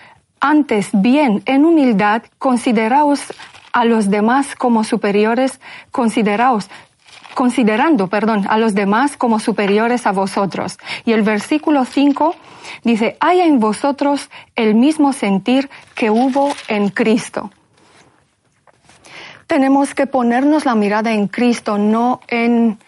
antes 0.40 0.90
bien, 0.92 1.42
en 1.46 1.64
humildad, 1.64 2.22
consideraos 2.38 3.20
a 3.72 3.84
los 3.84 4.10
demás 4.10 4.54
como 4.54 4.84
superiores, 4.84 5.60
consideraos, 5.90 6.68
considerando, 7.34 8.08
perdón, 8.08 8.46
a 8.48 8.58
los 8.58 8.74
demás 8.74 9.16
como 9.16 9.38
superiores 9.38 10.06
a 10.06 10.12
vosotros. 10.12 10.78
Y 11.04 11.12
el 11.12 11.22
versículo 11.22 11.84
5 11.84 12.34
dice, 12.82 13.16
haya 13.20 13.44
en 13.44 13.60
vosotros 13.60 14.30
el 14.56 14.74
mismo 14.74 15.12
sentir 15.12 15.70
que 15.94 16.10
hubo 16.10 16.52
en 16.66 16.88
Cristo. 16.88 17.50
Tenemos 19.46 19.94
que 19.94 20.06
ponernos 20.06 20.64
la 20.64 20.74
mirada 20.74 21.12
en 21.12 21.28
Cristo, 21.28 21.78
no 21.78 22.20
en 22.28 22.78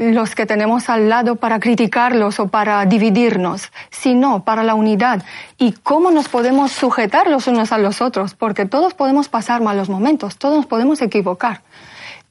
los 0.00 0.34
que 0.34 0.46
tenemos 0.46 0.88
al 0.88 1.10
lado 1.10 1.36
para 1.36 1.60
criticarlos 1.60 2.40
o 2.40 2.48
para 2.48 2.86
dividirnos, 2.86 3.70
sino 3.90 4.44
para 4.44 4.64
la 4.64 4.74
unidad. 4.74 5.22
Y 5.58 5.72
cómo 5.72 6.10
nos 6.10 6.28
podemos 6.28 6.72
sujetar 6.72 7.28
los 7.28 7.46
unos 7.46 7.70
a 7.70 7.76
los 7.76 8.00
otros, 8.00 8.34
porque 8.34 8.64
todos 8.64 8.94
podemos 8.94 9.28
pasar 9.28 9.60
malos 9.60 9.90
momentos, 9.90 10.38
todos 10.38 10.64
podemos 10.64 11.02
equivocar. 11.02 11.60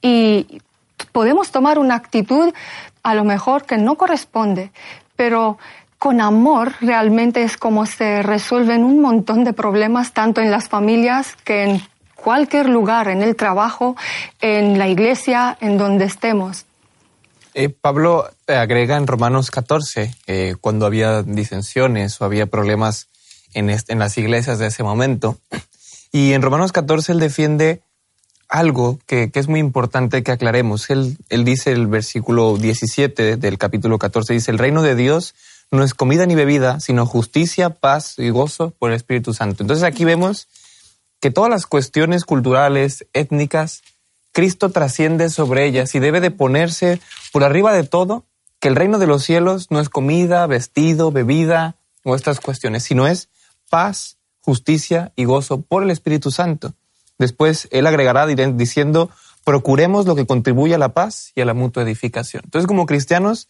Y 0.02 0.60
podemos 1.12 1.52
tomar 1.52 1.78
una 1.78 1.94
actitud 1.94 2.52
a 3.04 3.14
lo 3.14 3.22
mejor 3.22 3.64
que 3.64 3.78
no 3.78 3.94
corresponde, 3.94 4.72
pero 5.14 5.56
con 6.00 6.20
amor 6.20 6.72
realmente 6.80 7.44
es 7.44 7.56
como 7.56 7.86
se 7.86 8.22
resuelven 8.22 8.82
un 8.82 9.00
montón 9.00 9.44
de 9.44 9.52
problemas, 9.52 10.12
tanto 10.12 10.40
en 10.40 10.50
las 10.50 10.68
familias 10.68 11.36
que 11.44 11.62
en 11.62 11.82
cualquier 12.16 12.68
lugar, 12.68 13.06
en 13.06 13.22
el 13.22 13.36
trabajo, 13.36 13.94
en 14.40 14.76
la 14.76 14.88
iglesia, 14.88 15.56
en 15.60 15.78
donde 15.78 16.06
estemos. 16.06 16.66
Eh, 17.54 17.68
Pablo 17.68 18.30
agrega 18.46 18.96
en 18.96 19.06
Romanos 19.06 19.50
14, 19.50 20.14
eh, 20.26 20.54
cuando 20.60 20.86
había 20.86 21.22
disensiones 21.22 22.20
o 22.20 22.24
había 22.24 22.46
problemas 22.46 23.08
en, 23.54 23.70
en 23.70 23.98
las 23.98 24.16
iglesias 24.18 24.58
de 24.58 24.66
ese 24.66 24.82
momento, 24.82 25.38
y 26.12 26.32
en 26.32 26.42
Romanos 26.42 26.72
14 26.72 27.12
él 27.12 27.20
defiende 27.20 27.82
algo 28.48 28.98
que, 29.06 29.30
que, 29.30 29.38
es 29.38 29.48
muy 29.48 29.60
importante 29.60 30.22
que 30.22 30.32
aclaremos. 30.32 30.90
Él, 30.90 31.16
él 31.28 31.44
dice 31.44 31.72
el 31.72 31.86
versículo 31.86 32.56
17 32.56 33.36
del 33.36 33.58
capítulo 33.58 33.98
14, 33.98 34.32
dice, 34.34 34.50
el 34.50 34.58
reino 34.58 34.82
de 34.82 34.96
Dios 34.96 35.34
no 35.70 35.84
es 35.84 35.94
comida 35.94 36.26
ni 36.26 36.34
bebida, 36.34 36.80
sino 36.80 37.06
justicia, 37.06 37.70
paz 37.70 38.14
y 38.18 38.30
gozo 38.30 38.74
por 38.78 38.90
el 38.90 38.96
Espíritu 38.96 39.34
Santo. 39.34 39.62
Entonces 39.62 39.84
aquí 39.84 40.04
vemos 40.04 40.48
que 41.20 41.30
todas 41.30 41.50
las 41.50 41.66
cuestiones 41.66 42.24
culturales, 42.24 43.06
étnicas, 43.12 43.82
Cristo 44.32 44.70
trasciende 44.70 45.28
sobre 45.28 45.66
ellas 45.66 45.94
y 45.94 45.98
debe 45.98 46.20
de 46.20 46.30
ponerse 46.30 47.00
por 47.32 47.44
arriba 47.44 47.72
de 47.72 47.84
todo 47.84 48.24
que 48.60 48.68
el 48.68 48.76
reino 48.76 48.98
de 48.98 49.06
los 49.06 49.24
cielos 49.24 49.70
no 49.70 49.80
es 49.80 49.88
comida, 49.88 50.46
vestido, 50.46 51.10
bebida 51.10 51.76
o 52.04 52.14
estas 52.14 52.40
cuestiones, 52.40 52.82
sino 52.82 53.06
es 53.06 53.28
paz, 53.70 54.18
justicia 54.42 55.12
y 55.16 55.24
gozo 55.24 55.62
por 55.62 55.82
el 55.82 55.90
Espíritu 55.90 56.30
Santo. 56.30 56.74
Después 57.18 57.68
él 57.70 57.86
agregará 57.86 58.26
diciendo, 58.26 59.10
procuremos 59.44 60.06
lo 60.06 60.14
que 60.14 60.26
contribuye 60.26 60.74
a 60.74 60.78
la 60.78 60.94
paz 60.94 61.32
y 61.34 61.40
a 61.40 61.44
la 61.44 61.54
mutua 61.54 61.82
edificación. 61.82 62.42
Entonces, 62.44 62.66
como 62.66 62.86
cristianos, 62.86 63.48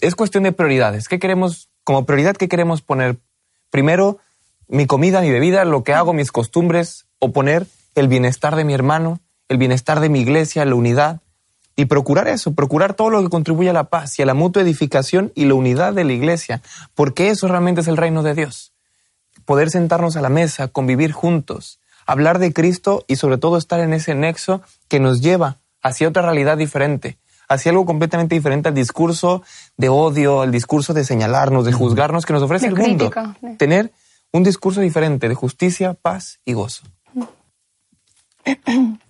es 0.00 0.14
cuestión 0.14 0.44
de 0.44 0.52
prioridades. 0.52 1.08
¿Qué 1.08 1.18
queremos, 1.18 1.68
como 1.84 2.06
prioridad, 2.06 2.36
qué 2.36 2.48
queremos 2.48 2.82
poner? 2.82 3.18
Primero, 3.70 4.18
mi 4.68 4.86
comida, 4.86 5.20
mi 5.20 5.30
bebida, 5.30 5.64
lo 5.64 5.84
que 5.84 5.94
hago, 5.94 6.12
mis 6.12 6.32
costumbres, 6.32 7.06
o 7.18 7.32
poner 7.32 7.66
el 7.94 8.08
bienestar 8.08 8.56
de 8.56 8.64
mi 8.64 8.74
hermano, 8.74 9.20
el 9.52 9.58
bienestar 9.58 10.00
de 10.00 10.08
mi 10.08 10.20
iglesia, 10.20 10.64
la 10.64 10.74
unidad, 10.74 11.20
y 11.76 11.86
procurar 11.86 12.28
eso, 12.28 12.52
procurar 12.52 12.94
todo 12.94 13.10
lo 13.10 13.22
que 13.22 13.30
contribuye 13.30 13.70
a 13.70 13.72
la 13.72 13.84
paz 13.84 14.18
y 14.18 14.22
a 14.22 14.26
la 14.26 14.34
mutua 14.34 14.62
edificación 14.62 15.32
y 15.34 15.46
la 15.46 15.54
unidad 15.54 15.94
de 15.94 16.04
la 16.04 16.12
iglesia, 16.12 16.62
porque 16.94 17.30
eso 17.30 17.48
realmente 17.48 17.80
es 17.80 17.88
el 17.88 17.96
reino 17.96 18.22
de 18.22 18.34
Dios. 18.34 18.72
Poder 19.44 19.70
sentarnos 19.70 20.16
a 20.16 20.20
la 20.20 20.28
mesa, 20.28 20.68
convivir 20.68 21.12
juntos, 21.12 21.80
hablar 22.06 22.38
de 22.38 22.52
Cristo 22.52 23.04
y 23.08 23.16
sobre 23.16 23.38
todo 23.38 23.56
estar 23.56 23.80
en 23.80 23.92
ese 23.92 24.14
nexo 24.14 24.62
que 24.88 25.00
nos 25.00 25.20
lleva 25.22 25.58
hacia 25.82 26.08
otra 26.08 26.22
realidad 26.22 26.58
diferente, 26.58 27.16
hacia 27.48 27.70
algo 27.70 27.86
completamente 27.86 28.34
diferente 28.34 28.68
al 28.68 28.74
discurso 28.74 29.42
de 29.76 29.88
odio, 29.88 30.42
al 30.42 30.52
discurso 30.52 30.92
de 30.94 31.04
señalarnos, 31.04 31.64
de 31.64 31.72
juzgarnos 31.72 32.26
que 32.26 32.32
nos 32.32 32.42
ofrece 32.42 32.66
el 32.66 32.76
mundo. 32.76 33.10
Tener 33.58 33.92
un 34.30 34.42
discurso 34.42 34.80
diferente 34.80 35.28
de 35.28 35.34
justicia, 35.34 35.94
paz 35.94 36.40
y 36.44 36.52
gozo. 36.52 36.84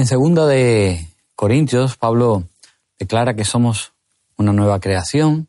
En 0.00 0.06
segunda 0.06 0.46
de 0.46 1.06
Corintios, 1.36 1.98
Pablo 1.98 2.44
declara 2.98 3.36
que 3.36 3.44
somos 3.44 3.92
una 4.38 4.50
nueva 4.50 4.80
creación 4.80 5.46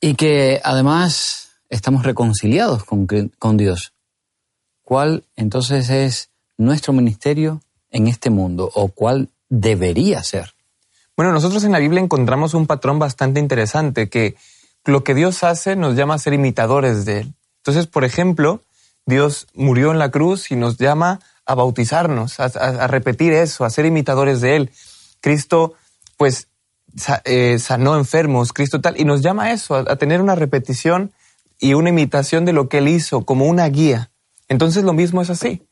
y 0.00 0.16
que 0.16 0.60
además 0.64 1.50
estamos 1.68 2.02
reconciliados 2.02 2.82
con, 2.82 3.06
con 3.38 3.56
Dios. 3.56 3.92
¿Cuál 4.82 5.22
entonces 5.36 5.88
es 5.88 6.30
nuestro 6.58 6.92
ministerio 6.92 7.62
en 7.90 8.08
este 8.08 8.28
mundo 8.28 8.72
o 8.74 8.88
cuál 8.88 9.28
debería 9.48 10.24
ser? 10.24 10.54
Bueno, 11.16 11.30
nosotros 11.30 11.62
en 11.62 11.70
la 11.70 11.78
Biblia 11.78 12.02
encontramos 12.02 12.54
un 12.54 12.66
patrón 12.66 12.98
bastante 12.98 13.38
interesante 13.38 14.08
que 14.08 14.34
lo 14.84 15.04
que 15.04 15.14
Dios 15.14 15.44
hace 15.44 15.76
nos 15.76 15.94
llama 15.94 16.14
a 16.14 16.18
ser 16.18 16.32
imitadores 16.32 17.04
de 17.04 17.20
Él. 17.20 17.34
Entonces, 17.58 17.86
por 17.86 18.02
ejemplo, 18.02 18.64
Dios 19.04 19.46
murió 19.54 19.92
en 19.92 20.00
la 20.00 20.10
cruz 20.10 20.50
y 20.50 20.56
nos 20.56 20.76
llama 20.76 21.20
a 21.46 21.54
bautizarnos, 21.54 22.40
a, 22.40 22.86
repetir 22.88 23.32
eso, 23.32 23.64
a 23.64 23.70
ser 23.70 23.86
imitadores 23.86 24.40
de 24.40 24.56
Él. 24.56 24.70
Cristo, 25.20 25.74
pues, 26.16 26.48
eh, 27.24 27.58
sanó 27.58 27.96
enfermos, 27.96 28.52
Cristo 28.52 28.80
tal, 28.80 29.00
y 29.00 29.04
nos 29.04 29.22
llama 29.22 29.44
a 29.44 29.52
eso, 29.52 29.76
a, 29.76 29.96
tener 29.96 30.20
una 30.20 30.34
repetición 30.34 31.12
y 31.58 31.74
una 31.74 31.90
imitación 31.90 32.44
de 32.44 32.52
lo 32.52 32.68
que 32.68 32.78
Él 32.78 32.88
hizo, 32.88 33.24
como 33.24 33.46
una 33.46 33.66
guía. 33.68 34.10
Entonces 34.48 34.84
lo 34.84 34.92
mismo 34.92 35.22
es 35.22 35.30
así. 35.30 35.62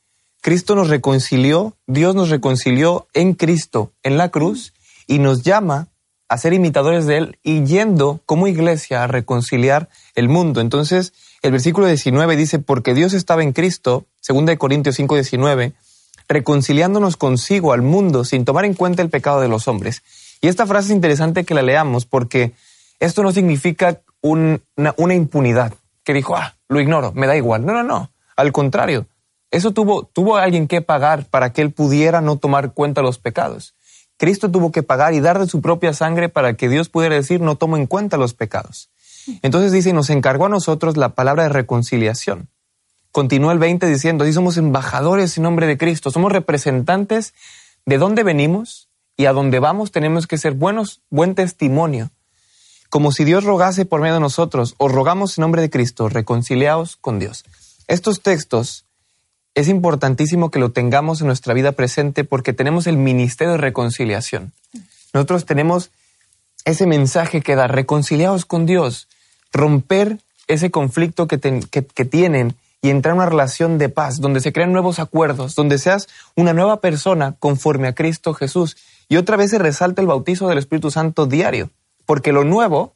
Cristo 0.40 0.74
nos 0.76 0.88
reconcilió, 0.88 1.76
Dios 1.86 2.14
nos 2.14 2.30
reconcilió 2.30 3.08
en 3.12 3.34
Cristo, 3.34 3.92
en 4.02 4.16
la 4.16 4.28
cruz, 4.28 4.74
y 5.06 5.18
nos 5.18 5.42
llama 5.42 5.88
a 6.28 6.38
ser 6.38 6.52
imitadores 6.52 7.06
de 7.06 7.16
Él 7.18 7.38
y 7.42 7.64
yendo 7.64 8.20
como 8.26 8.46
iglesia 8.46 9.02
a 9.02 9.06
reconciliar 9.06 9.88
el 10.14 10.28
mundo. 10.28 10.60
Entonces, 10.60 11.12
el 11.44 11.52
versículo 11.52 11.86
19 11.86 12.36
dice, 12.36 12.58
porque 12.58 12.94
Dios 12.94 13.12
estaba 13.12 13.42
en 13.42 13.52
Cristo, 13.52 14.06
2 14.26 14.56
Corintios 14.56 14.96
5, 14.96 15.14
19, 15.14 15.74
reconciliándonos 16.26 17.18
consigo 17.18 17.74
al 17.74 17.82
mundo 17.82 18.24
sin 18.24 18.46
tomar 18.46 18.64
en 18.64 18.72
cuenta 18.72 19.02
el 19.02 19.10
pecado 19.10 19.42
de 19.42 19.48
los 19.48 19.68
hombres. 19.68 20.02
Y 20.40 20.48
esta 20.48 20.66
frase 20.66 20.88
es 20.88 20.94
interesante 20.94 21.44
que 21.44 21.52
la 21.52 21.60
leamos 21.60 22.06
porque 22.06 22.52
esto 22.98 23.22
no 23.22 23.30
significa 23.30 24.00
una, 24.22 24.58
impunidad, 25.14 25.74
que 26.02 26.14
dijo, 26.14 26.34
ah, 26.34 26.54
lo 26.68 26.80
ignoro, 26.80 27.12
me 27.12 27.26
da 27.26 27.36
igual. 27.36 27.66
No, 27.66 27.74
no, 27.74 27.82
no. 27.82 28.10
Al 28.36 28.50
contrario, 28.50 29.04
eso 29.50 29.72
tuvo, 29.72 30.04
tuvo 30.04 30.38
alguien 30.38 30.66
que 30.66 30.80
pagar 30.80 31.26
para 31.26 31.52
que 31.52 31.60
él 31.60 31.72
pudiera 31.72 32.22
no 32.22 32.36
tomar 32.36 32.72
cuenta 32.72 33.02
los 33.02 33.18
pecados. 33.18 33.74
Cristo 34.16 34.50
tuvo 34.50 34.72
que 34.72 34.82
pagar 34.82 35.12
y 35.12 35.20
dar 35.20 35.38
de 35.38 35.46
su 35.46 35.60
propia 35.60 35.92
sangre 35.92 36.30
para 36.30 36.54
que 36.54 36.70
Dios 36.70 36.88
pudiera 36.88 37.16
decir, 37.16 37.42
no 37.42 37.56
tomo 37.56 37.76
en 37.76 37.86
cuenta 37.86 38.16
los 38.16 38.32
pecados. 38.32 38.88
Entonces 39.42 39.72
dice, 39.72 39.92
nos 39.92 40.10
encargó 40.10 40.46
a 40.46 40.48
nosotros 40.48 40.96
la 40.96 41.10
palabra 41.10 41.44
de 41.44 41.48
reconciliación. 41.48 42.48
Continúa 43.12 43.52
el 43.52 43.58
20 43.58 43.86
diciendo, 43.86 44.24
así 44.24 44.32
somos 44.32 44.56
embajadores 44.56 45.36
en 45.36 45.44
nombre 45.44 45.66
de 45.66 45.78
Cristo, 45.78 46.10
somos 46.10 46.32
representantes 46.32 47.34
de 47.86 47.98
dónde 47.98 48.22
venimos 48.22 48.88
y 49.16 49.26
a 49.26 49.32
dónde 49.32 49.60
vamos 49.60 49.92
tenemos 49.92 50.26
que 50.26 50.38
ser 50.38 50.54
buenos, 50.54 51.00
buen 51.10 51.34
testimonio. 51.34 52.10
Como 52.90 53.12
si 53.12 53.24
Dios 53.24 53.44
rogase 53.44 53.84
por 53.84 54.00
medio 54.00 54.14
de 54.14 54.20
nosotros, 54.20 54.74
os 54.78 54.92
rogamos 54.92 55.38
en 55.38 55.42
nombre 55.42 55.62
de 55.62 55.70
Cristo, 55.70 56.08
reconciliaos 56.08 56.96
con 56.96 57.18
Dios. 57.18 57.44
Estos 57.86 58.22
textos 58.22 58.84
es 59.54 59.68
importantísimo 59.68 60.50
que 60.50 60.58
lo 60.58 60.72
tengamos 60.72 61.20
en 61.20 61.28
nuestra 61.28 61.54
vida 61.54 61.72
presente 61.72 62.24
porque 62.24 62.52
tenemos 62.52 62.86
el 62.86 62.96
ministerio 62.96 63.52
de 63.52 63.58
reconciliación. 63.58 64.52
Nosotros 65.12 65.44
tenemos 65.44 65.90
ese 66.64 66.86
mensaje 66.86 67.40
que 67.40 67.56
da, 67.56 67.66
reconciliaos 67.66 68.44
con 68.44 68.66
Dios, 68.66 69.08
romper 69.52 70.18
ese 70.46 70.70
conflicto 70.70 71.26
que, 71.26 71.38
tienen 71.38 72.54
y 72.82 72.90
entrar 72.90 73.12
en 73.12 73.20
una 73.20 73.30
relación 73.30 73.78
de 73.78 73.88
paz, 73.88 74.20
donde 74.20 74.40
se 74.40 74.52
crean 74.52 74.72
nuevos 74.72 74.98
acuerdos, 74.98 75.54
donde 75.54 75.78
seas 75.78 76.08
una 76.36 76.52
nueva 76.52 76.80
persona 76.80 77.34
conforme 77.38 77.88
a 77.88 77.94
Cristo 77.94 78.34
Jesús. 78.34 78.76
Y 79.08 79.16
otra 79.16 79.36
vez 79.36 79.50
se 79.50 79.58
resalta 79.58 80.02
el 80.02 80.08
bautizo 80.08 80.48
del 80.48 80.58
Espíritu 80.58 80.90
Santo 80.90 81.26
diario, 81.26 81.70
porque 82.04 82.32
lo 82.32 82.44
nuevo, 82.44 82.94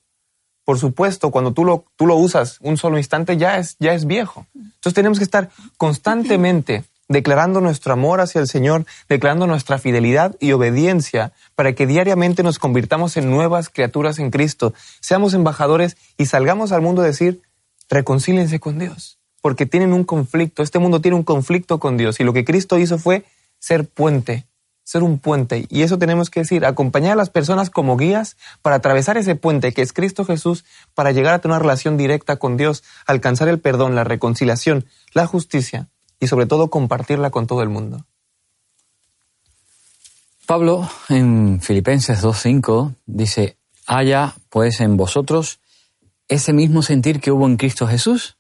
por 0.64 0.78
supuesto, 0.78 1.30
cuando 1.30 1.52
tú 1.52 1.64
lo, 1.64 1.84
tú 1.96 2.06
lo 2.06 2.16
usas 2.16 2.58
un 2.60 2.76
solo 2.76 2.98
instante, 2.98 3.36
ya 3.36 3.56
es, 3.56 3.76
ya 3.78 3.94
es 3.94 4.06
viejo. 4.06 4.46
Entonces 4.54 4.94
tenemos 4.94 5.18
que 5.18 5.24
estar 5.24 5.50
constantemente 5.76 6.84
declarando 7.08 7.60
nuestro 7.60 7.94
amor 7.94 8.20
hacia 8.20 8.40
el 8.40 8.46
Señor, 8.46 8.84
declarando 9.08 9.46
nuestra 9.46 9.78
fidelidad 9.78 10.36
y 10.40 10.52
obediencia 10.52 11.32
para 11.54 11.72
que 11.74 11.86
diariamente 11.86 12.42
nos 12.42 12.58
convirtamos 12.58 13.16
en 13.16 13.30
nuevas 13.30 13.70
criaturas 13.70 14.18
en 14.18 14.30
Cristo, 14.30 14.74
seamos 15.00 15.34
embajadores 15.34 15.96
y 16.18 16.26
salgamos 16.26 16.70
al 16.70 16.82
mundo 16.82 17.02
a 17.02 17.06
decir, 17.06 17.42
reconcílense 17.88 18.60
con 18.60 18.78
Dios, 18.78 19.18
porque 19.40 19.66
tienen 19.66 19.94
un 19.94 20.04
conflicto, 20.04 20.62
este 20.62 20.78
mundo 20.78 21.00
tiene 21.00 21.16
un 21.16 21.24
conflicto 21.24 21.80
con 21.80 21.96
Dios 21.96 22.20
y 22.20 22.24
lo 22.24 22.34
que 22.34 22.44
Cristo 22.44 22.78
hizo 22.78 22.98
fue 22.98 23.24
ser 23.58 23.88
puente, 23.88 24.46
ser 24.84 25.02
un 25.02 25.18
puente. 25.18 25.66
Y 25.70 25.82
eso 25.82 25.98
tenemos 25.98 26.28
que 26.28 26.40
decir, 26.40 26.66
acompañar 26.66 27.12
a 27.12 27.16
las 27.16 27.30
personas 27.30 27.70
como 27.70 27.96
guías 27.96 28.36
para 28.60 28.76
atravesar 28.76 29.16
ese 29.16 29.34
puente 29.34 29.72
que 29.72 29.80
es 29.82 29.94
Cristo 29.94 30.26
Jesús, 30.26 30.66
para 30.94 31.12
llegar 31.12 31.32
a 31.32 31.38
tener 31.40 31.54
una 31.54 31.58
relación 31.58 31.96
directa 31.96 32.36
con 32.36 32.58
Dios, 32.58 32.84
alcanzar 33.06 33.48
el 33.48 33.58
perdón, 33.58 33.94
la 33.94 34.04
reconciliación, 34.04 34.84
la 35.14 35.26
justicia 35.26 35.88
y 36.20 36.26
sobre 36.26 36.46
todo 36.46 36.68
compartirla 36.68 37.30
con 37.30 37.46
todo 37.46 37.62
el 37.62 37.68
mundo. 37.68 38.04
Pablo 40.46 40.88
en 41.10 41.60
Filipenses 41.60 42.24
2.5 42.24 42.94
dice, 43.06 43.58
haya 43.86 44.34
pues 44.48 44.80
en 44.80 44.96
vosotros 44.96 45.60
ese 46.28 46.52
mismo 46.52 46.82
sentir 46.82 47.20
que 47.20 47.32
hubo 47.32 47.46
en 47.46 47.56
Cristo 47.56 47.86
Jesús. 47.86 48.36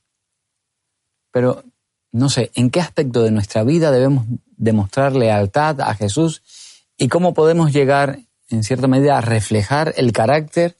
Pero 1.30 1.64
no 2.12 2.28
sé, 2.28 2.50
¿en 2.54 2.70
qué 2.70 2.80
aspecto 2.80 3.22
de 3.22 3.30
nuestra 3.30 3.62
vida 3.62 3.90
debemos 3.90 4.24
demostrar 4.56 5.14
lealtad 5.14 5.80
a 5.80 5.94
Jesús 5.94 6.42
y 6.96 7.08
cómo 7.08 7.34
podemos 7.34 7.72
llegar, 7.72 8.20
en 8.48 8.64
cierta 8.64 8.88
medida, 8.88 9.18
a 9.18 9.20
reflejar 9.20 9.94
el 9.96 10.12
carácter 10.12 10.76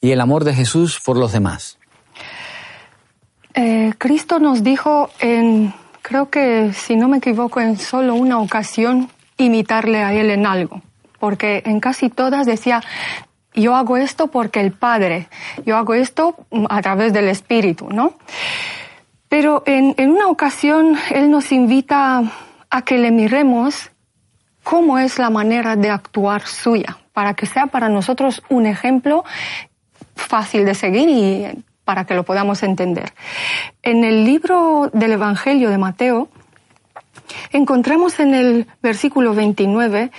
y 0.00 0.10
el 0.10 0.20
amor 0.20 0.44
de 0.44 0.54
Jesús 0.54 1.00
por 1.04 1.16
los 1.16 1.32
demás? 1.32 1.78
Eh, 3.54 3.92
Cristo 3.98 4.38
nos 4.38 4.64
dijo 4.64 5.10
en 5.20 5.72
creo 6.02 6.28
que, 6.28 6.72
si 6.72 6.96
no 6.96 7.08
me 7.08 7.18
equivoco, 7.18 7.60
en 7.60 7.78
solo 7.78 8.14
una 8.14 8.38
ocasión 8.38 9.08
imitarle 9.38 10.02
a 10.02 10.12
él 10.12 10.30
en 10.30 10.46
algo, 10.46 10.82
porque 11.18 11.62
en 11.64 11.80
casi 11.80 12.10
todas 12.10 12.46
decía, 12.46 12.82
yo 13.54 13.74
hago 13.74 13.96
esto 13.96 14.28
porque 14.28 14.60
el 14.60 14.72
Padre, 14.72 15.28
yo 15.64 15.76
hago 15.76 15.94
esto 15.94 16.36
a 16.68 16.82
través 16.82 17.12
del 17.12 17.28
Espíritu, 17.28 17.88
¿no? 17.90 18.14
Pero 19.28 19.62
en, 19.66 19.94
en 19.96 20.10
una 20.10 20.28
ocasión 20.28 20.98
Él 21.10 21.30
nos 21.30 21.52
invita 21.52 22.22
a 22.68 22.82
que 22.82 22.98
le 22.98 23.10
miremos 23.10 23.90
cómo 24.62 24.98
es 24.98 25.18
la 25.18 25.30
manera 25.30 25.76
de 25.76 25.90
actuar 25.90 26.42
suya, 26.46 26.98
para 27.12 27.34
que 27.34 27.46
sea 27.46 27.66
para 27.66 27.88
nosotros 27.88 28.42
un 28.48 28.66
ejemplo 28.66 29.24
fácil 30.14 30.64
de 30.64 30.74
seguir 30.74 31.08
y 31.08 31.64
para 31.84 32.04
que 32.04 32.14
lo 32.14 32.24
podamos 32.24 32.62
entender. 32.62 33.12
En 33.82 34.04
el 34.04 34.24
libro 34.24 34.90
del 34.92 35.12
Evangelio 35.12 35.70
de 35.70 35.78
Mateo, 35.78 36.28
encontramos 37.50 38.20
en 38.20 38.34
el 38.34 38.66
versículo 38.82 39.34
29 39.34 40.10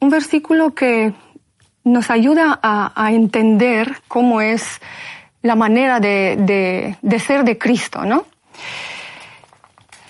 un 0.00 0.10
versículo 0.10 0.74
que 0.74 1.12
nos 1.84 2.10
ayuda 2.10 2.58
a, 2.62 3.12
entender 3.12 3.98
cómo 4.08 4.40
es 4.40 4.80
la 5.42 5.56
manera 5.56 6.00
de, 6.00 6.96
de 7.00 7.18
ser 7.18 7.44
de 7.44 7.58
Cristo, 7.58 8.04
¿no? 8.04 8.24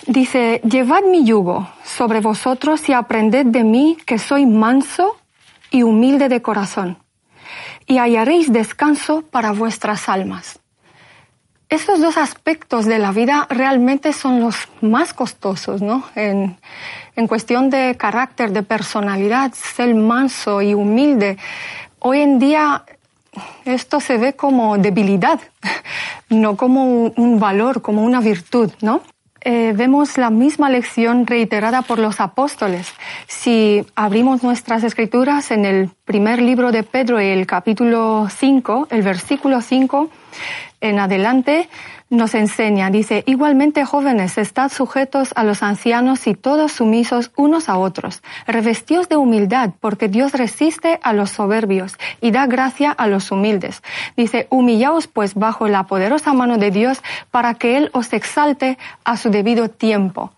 Dice, 0.07 0.61
llevad 0.63 1.03
mi 1.03 1.23
yugo 1.25 1.69
sobre 1.83 2.19
vosotros 2.19 2.87
y 2.89 2.93
aprended 2.93 3.45
de 3.45 3.63
mí 3.63 3.97
que 4.05 4.17
soy 4.17 4.45
manso 4.45 5.17
y 5.69 5.83
humilde 5.83 6.27
de 6.27 6.41
corazón, 6.41 6.97
y 7.85 7.97
hallaréis 7.97 8.51
descanso 8.51 9.21
para 9.21 9.51
vuestras 9.51 10.09
almas 10.09 10.60
estos 11.71 12.01
dos 12.01 12.17
aspectos 12.17 12.85
de 12.85 12.99
la 12.99 13.13
vida 13.13 13.47
realmente 13.49 14.11
son 14.11 14.41
los 14.41 14.67
más 14.81 15.13
costosos, 15.13 15.81
¿no? 15.81 16.03
En, 16.15 16.57
en 17.15 17.27
cuestión 17.27 17.69
de 17.69 17.95
carácter, 17.97 18.51
de 18.51 18.61
personalidad, 18.61 19.53
ser 19.53 19.95
manso 19.95 20.61
y 20.61 20.73
humilde. 20.73 21.37
Hoy 21.99 22.19
en 22.19 22.39
día 22.39 22.83
esto 23.63 24.01
se 24.01 24.17
ve 24.17 24.33
como 24.33 24.77
debilidad, 24.77 25.39
no 26.29 26.57
como 26.57 26.83
un 27.15 27.39
valor, 27.39 27.81
como 27.81 28.03
una 28.03 28.19
virtud, 28.19 28.69
¿no? 28.81 29.01
Eh, 29.43 29.73
vemos 29.75 30.19
la 30.19 30.29
misma 30.29 30.69
lección 30.69 31.25
reiterada 31.25 31.81
por 31.81 31.97
los 31.97 32.19
apóstoles. 32.19 32.93
Si 33.27 33.83
abrimos 33.95 34.43
nuestras 34.43 34.83
escrituras 34.83 35.49
en 35.49 35.65
el 35.65 35.89
primer 36.05 36.41
libro 36.41 36.71
de 36.71 36.83
Pedro, 36.83 37.17
el 37.17 37.47
capítulo 37.47 38.27
5, 38.29 38.89
el 38.91 39.01
versículo 39.01 39.61
5, 39.61 40.09
en 40.81 40.99
adelante 40.99 41.69
nos 42.11 42.35
enseña, 42.35 42.91
dice, 42.91 43.23
igualmente 43.25 43.85
jóvenes, 43.85 44.37
estad 44.37 44.69
sujetos 44.69 45.31
a 45.37 45.45
los 45.45 45.63
ancianos 45.63 46.27
y 46.27 46.35
todos 46.35 46.73
sumisos 46.73 47.31
unos 47.37 47.69
a 47.69 47.77
otros, 47.77 48.21
revestidos 48.45 49.07
de 49.07 49.15
humildad, 49.15 49.71
porque 49.79 50.09
Dios 50.09 50.33
resiste 50.33 50.99
a 51.03 51.13
los 51.13 51.31
soberbios 51.31 51.97
y 52.19 52.31
da 52.31 52.47
gracia 52.47 52.91
a 52.91 53.07
los 53.07 53.31
humildes. 53.31 53.81
Dice, 54.17 54.45
humillaos 54.49 55.07
pues 55.07 55.35
bajo 55.35 55.69
la 55.69 55.83
poderosa 55.83 56.33
mano 56.33 56.57
de 56.57 56.69
Dios 56.69 57.01
para 57.31 57.53
que 57.53 57.77
Él 57.77 57.89
os 57.93 58.11
exalte 58.11 58.77
a 59.05 59.15
su 59.15 59.29
debido 59.29 59.69
tiempo. 59.69 60.33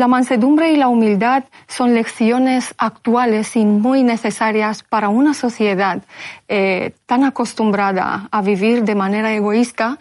La 0.00 0.08
mansedumbre 0.08 0.72
y 0.72 0.76
la 0.76 0.88
humildad 0.88 1.44
son 1.66 1.92
lecciones 1.92 2.74
actuales 2.78 3.54
y 3.54 3.66
muy 3.66 4.02
necesarias 4.02 4.82
para 4.82 5.10
una 5.10 5.34
sociedad 5.34 6.00
eh, 6.48 6.94
tan 7.04 7.22
acostumbrada 7.24 8.28
a 8.30 8.40
vivir 8.40 8.84
de 8.84 8.94
manera 8.94 9.34
egoísta 9.34 9.98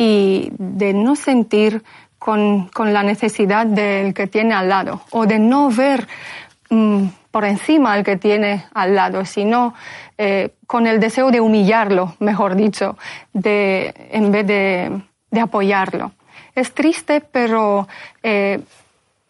y 0.00 0.50
de 0.56 0.94
no 0.94 1.14
sentir 1.14 1.82
con, 2.18 2.68
con 2.68 2.94
la 2.94 3.02
necesidad 3.02 3.66
del 3.66 4.14
que 4.14 4.26
tiene 4.26 4.54
al 4.54 4.70
lado 4.70 5.02
o 5.10 5.26
de 5.26 5.38
no 5.38 5.70
ver 5.70 6.08
mm, 6.70 7.04
por 7.30 7.44
encima 7.44 7.92
al 7.92 8.02
que 8.02 8.16
tiene 8.16 8.64
al 8.72 8.94
lado, 8.94 9.26
sino 9.26 9.74
eh, 10.16 10.54
con 10.66 10.86
el 10.86 11.00
deseo 11.00 11.30
de 11.30 11.42
humillarlo, 11.42 12.14
mejor 12.18 12.56
dicho, 12.56 12.96
de, 13.34 13.92
en 14.10 14.32
vez 14.32 14.46
de, 14.46 15.02
de 15.30 15.40
apoyarlo. 15.40 16.12
Es 16.54 16.72
triste, 16.72 17.20
pero 17.20 17.86
eh, 18.22 18.58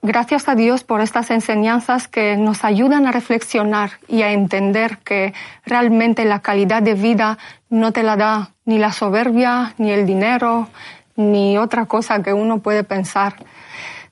gracias 0.03 0.49
a 0.49 0.55
Dios 0.55 0.85
por 0.85 1.01
estas 1.01 1.31
enseñanzas 1.31 2.09
que 2.09 2.37
nos 2.37 2.65
ayudan 2.65 3.07
a 3.07 3.13
reflexionar 3.13 3.93
y 4.09 4.23
a 4.23 4.33
entender 4.33 4.99
que 4.99 5.35
realmente 5.65 6.25
la 6.25 6.41
calidad 6.41 6.83
de 6.83 6.95
vida 6.95 7.39
no 7.69 7.93
te 7.93 8.03
la 8.03 8.17
da 8.17 8.51
ni 8.65 8.79
la 8.79 8.93
soberbia, 8.93 9.75
ni 9.79 9.91
el 9.91 10.07
dinero, 10.07 10.69
ni 11.17 11.59
otra 11.59 11.87
cosa 11.87 12.23
que 12.23 12.33
uno 12.33 12.59
puede 12.61 12.85
pensar, 12.85 13.37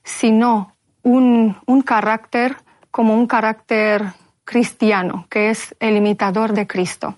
sino 0.03 0.75
un, 1.03 1.57
un 1.65 1.81
carácter 1.81 2.57
como 2.91 3.15
un 3.15 3.27
carácter 3.27 4.13
cristiano, 4.43 5.25
que 5.29 5.49
es 5.49 5.75
el 5.79 5.95
imitador 5.95 6.53
de 6.53 6.67
Cristo. 6.67 7.15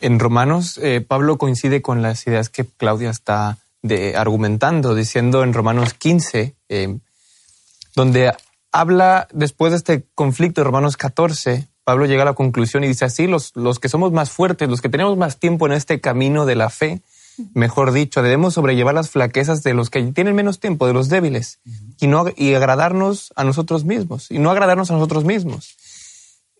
En 0.00 0.18
Romanos, 0.18 0.78
eh, 0.82 1.00
Pablo 1.00 1.38
coincide 1.38 1.82
con 1.82 2.02
las 2.02 2.26
ideas 2.26 2.48
que 2.48 2.64
Claudia 2.64 3.10
está 3.10 3.58
argumentando, 4.16 4.96
diciendo 4.96 5.44
en 5.44 5.52
Romanos 5.52 5.94
15, 5.94 6.56
eh, 6.68 6.98
donde 7.96 8.32
habla 8.70 9.26
después 9.32 9.72
de 9.72 9.78
este 9.78 10.06
conflicto 10.14 10.60
de 10.60 10.66
Romanos 10.66 10.96
14, 10.96 11.66
Pablo 11.82 12.04
llega 12.04 12.22
a 12.22 12.26
la 12.26 12.34
conclusión 12.34 12.84
y 12.84 12.88
dice 12.88 13.06
así, 13.06 13.26
los, 13.26 13.52
los 13.56 13.80
que 13.80 13.88
somos 13.88 14.12
más 14.12 14.30
fuertes, 14.30 14.68
los 14.68 14.82
que 14.82 14.88
tenemos 14.88 15.16
más 15.16 15.38
tiempo 15.38 15.66
en 15.66 15.72
este 15.72 16.00
camino 16.00 16.44
de 16.46 16.56
la 16.56 16.68
fe, 16.68 17.00
mejor 17.54 17.92
dicho, 17.92 18.22
debemos 18.22 18.54
sobrellevar 18.54 18.94
las 18.94 19.10
flaquezas 19.10 19.62
de 19.62 19.72
los 19.72 19.88
que 19.88 20.02
tienen 20.02 20.34
menos 20.34 20.60
tiempo, 20.60 20.86
de 20.86 20.92
los 20.92 21.08
débiles, 21.08 21.58
y, 21.98 22.06
no, 22.06 22.26
y 22.36 22.54
agradarnos 22.54 23.32
a 23.34 23.44
nosotros 23.44 23.84
mismos, 23.84 24.30
y 24.30 24.38
no 24.38 24.50
agradarnos 24.50 24.90
a 24.90 24.94
nosotros 24.94 25.24
mismos. 25.24 25.76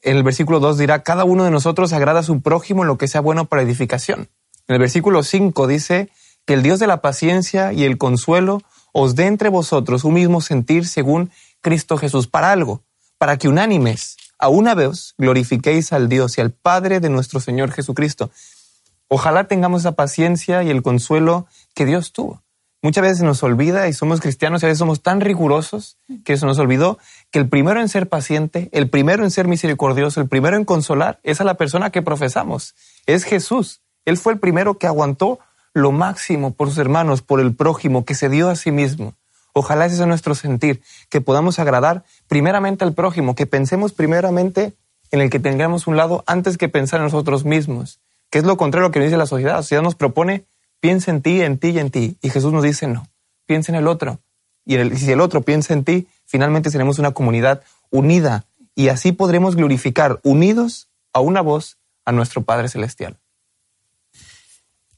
En 0.02 0.16
el 0.16 0.22
versículo 0.22 0.58
2 0.58 0.78
dirá, 0.78 1.02
cada 1.02 1.24
uno 1.24 1.44
de 1.44 1.50
nosotros 1.50 1.92
agrada 1.92 2.20
a 2.20 2.22
su 2.22 2.40
prójimo 2.40 2.82
en 2.82 2.88
lo 2.88 2.96
que 2.96 3.08
sea 3.08 3.20
bueno 3.20 3.44
para 3.44 3.62
edificación. 3.62 4.28
En 4.68 4.74
el 4.74 4.78
versículo 4.78 5.22
5 5.22 5.66
dice 5.66 6.08
que 6.46 6.54
el 6.54 6.62
Dios 6.62 6.78
de 6.78 6.86
la 6.86 7.02
paciencia 7.02 7.72
y 7.72 7.84
el 7.84 7.98
consuelo 7.98 8.62
os 8.98 9.14
dé 9.14 9.26
entre 9.26 9.50
vosotros 9.50 10.04
un 10.04 10.14
mismo 10.14 10.40
sentir 10.40 10.86
según 10.86 11.30
Cristo 11.60 11.98
Jesús 11.98 12.28
para 12.28 12.50
algo, 12.50 12.82
para 13.18 13.36
que 13.36 13.46
unánimes 13.46 14.16
a 14.38 14.48
una 14.48 14.74
vez 14.74 15.14
glorifiquéis 15.18 15.92
al 15.92 16.08
Dios 16.08 16.38
y 16.38 16.40
al 16.40 16.50
Padre 16.50 16.98
de 16.98 17.10
nuestro 17.10 17.40
Señor 17.40 17.72
Jesucristo. 17.72 18.30
Ojalá 19.08 19.48
tengamos 19.48 19.82
esa 19.82 19.92
paciencia 19.92 20.62
y 20.62 20.70
el 20.70 20.80
consuelo 20.80 21.46
que 21.74 21.84
Dios 21.84 22.14
tuvo. 22.14 22.42
Muchas 22.80 23.02
veces 23.02 23.22
nos 23.22 23.42
olvida 23.42 23.86
y 23.86 23.92
somos 23.92 24.22
cristianos 24.22 24.62
y 24.62 24.66
a 24.66 24.68
veces 24.68 24.78
somos 24.78 25.02
tan 25.02 25.20
rigurosos 25.20 25.98
que 26.24 26.32
eso 26.32 26.46
nos 26.46 26.58
olvidó 26.58 26.98
que 27.30 27.38
el 27.38 27.50
primero 27.50 27.82
en 27.82 27.90
ser 27.90 28.08
paciente, 28.08 28.70
el 28.72 28.88
primero 28.88 29.24
en 29.24 29.30
ser 29.30 29.46
misericordioso, 29.46 30.22
el 30.22 30.28
primero 30.28 30.56
en 30.56 30.64
consolar 30.64 31.20
es 31.22 31.42
a 31.42 31.44
la 31.44 31.58
persona 31.58 31.90
que 31.90 32.00
profesamos. 32.00 32.74
Es 33.04 33.24
Jesús. 33.24 33.82
Él 34.06 34.16
fue 34.16 34.32
el 34.32 34.38
primero 34.38 34.78
que 34.78 34.86
aguantó 34.86 35.38
lo 35.76 35.92
máximo 35.92 36.52
por 36.52 36.68
sus 36.68 36.78
hermanos, 36.78 37.22
por 37.22 37.40
el 37.40 37.54
prójimo, 37.54 38.04
que 38.04 38.14
se 38.14 38.28
dio 38.28 38.48
a 38.48 38.56
sí 38.56 38.70
mismo. 38.70 39.14
Ojalá 39.52 39.86
ese 39.86 39.96
sea 39.96 40.06
nuestro 40.06 40.34
sentir, 40.34 40.82
que 41.08 41.20
podamos 41.20 41.58
agradar 41.58 42.04
primeramente 42.28 42.84
al 42.84 42.94
prójimo, 42.94 43.34
que 43.34 43.46
pensemos 43.46 43.92
primeramente 43.92 44.74
en 45.10 45.20
el 45.20 45.30
que 45.30 45.38
tengamos 45.38 45.86
un 45.86 45.96
lado 45.96 46.24
antes 46.26 46.58
que 46.58 46.68
pensar 46.68 47.00
en 47.00 47.04
nosotros 47.04 47.44
mismos 47.44 48.00
que 48.30 48.38
es 48.38 48.44
lo 48.44 48.56
contrario 48.56 48.86
a 48.86 48.88
lo 48.88 48.92
que 48.92 49.00
dice 49.00 49.16
la 49.16 49.26
sociedad. 49.26 49.54
La 49.54 49.62
sociedad 49.62 49.82
nos 49.82 49.94
propone, 49.94 50.46
piensa 50.80 51.10
en 51.10 51.22
ti, 51.22 51.42
en 51.42 51.58
ti 51.58 51.68
y 51.68 51.78
en 51.78 51.90
ti. 51.90 52.18
Y 52.20 52.30
Jesús 52.30 52.52
nos 52.52 52.62
dice, 52.62 52.86
no, 52.86 53.06
piensa 53.46 53.72
en 53.72 53.76
el 53.76 53.86
otro. 53.86 54.20
Y, 54.64 54.76
si 54.96 55.12
el 55.12 55.20
otro 55.20 55.42
piensa 55.42 55.72
en 55.72 55.84
ti, 55.84 56.08
finalmente 56.24 56.70
seremos 56.70 56.98
una 56.98 57.12
comunidad 57.12 57.62
unida. 57.90 58.46
Y 58.74 58.88
así 58.88 59.12
podremos 59.12 59.56
glorificar, 59.56 60.20
unidos 60.22 60.88
a 61.12 61.20
una 61.20 61.40
voz, 61.40 61.78
a 62.04 62.12
nuestro 62.12 62.42
Padre 62.42 62.68
Celestial. 62.68 63.18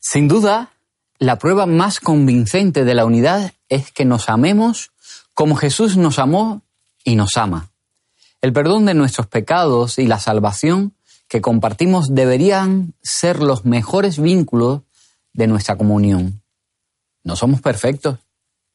Sin 0.01 0.29
duda, 0.29 0.73
la 1.19 1.39
prueba 1.39 1.67
más 1.67 2.01
convincente 2.01 2.85
de 2.85 2.95
la 2.95 3.05
unidad 3.05 3.53
es 3.69 3.91
que 3.91 4.05
nos 4.05 4.29
amemos 4.29 4.93
como 5.35 5.57
Jesús 5.57 5.97
nos 5.97 6.19
amó 6.19 6.63
y 7.05 7.17
nos 7.17 7.37
ama. 7.37 7.71
El 8.41 8.53
perdón 8.53 8.87
de 8.87 8.95
nuestros 8.95 9.27
pecados 9.27 9.99
y 9.99 10.07
la 10.07 10.21
salvación 10.21 10.95
que 11.29 11.41
compartimos 11.41 12.09
deberían 12.11 12.95
ser 13.03 13.41
los 13.43 13.65
mejores 13.65 14.21
vínculos 14.21 14.83
de 15.33 15.47
nuestra 15.47 15.77
comunión. 15.77 16.43
No 17.23 17.37
somos 17.37 17.61
perfectos 17.61 18.19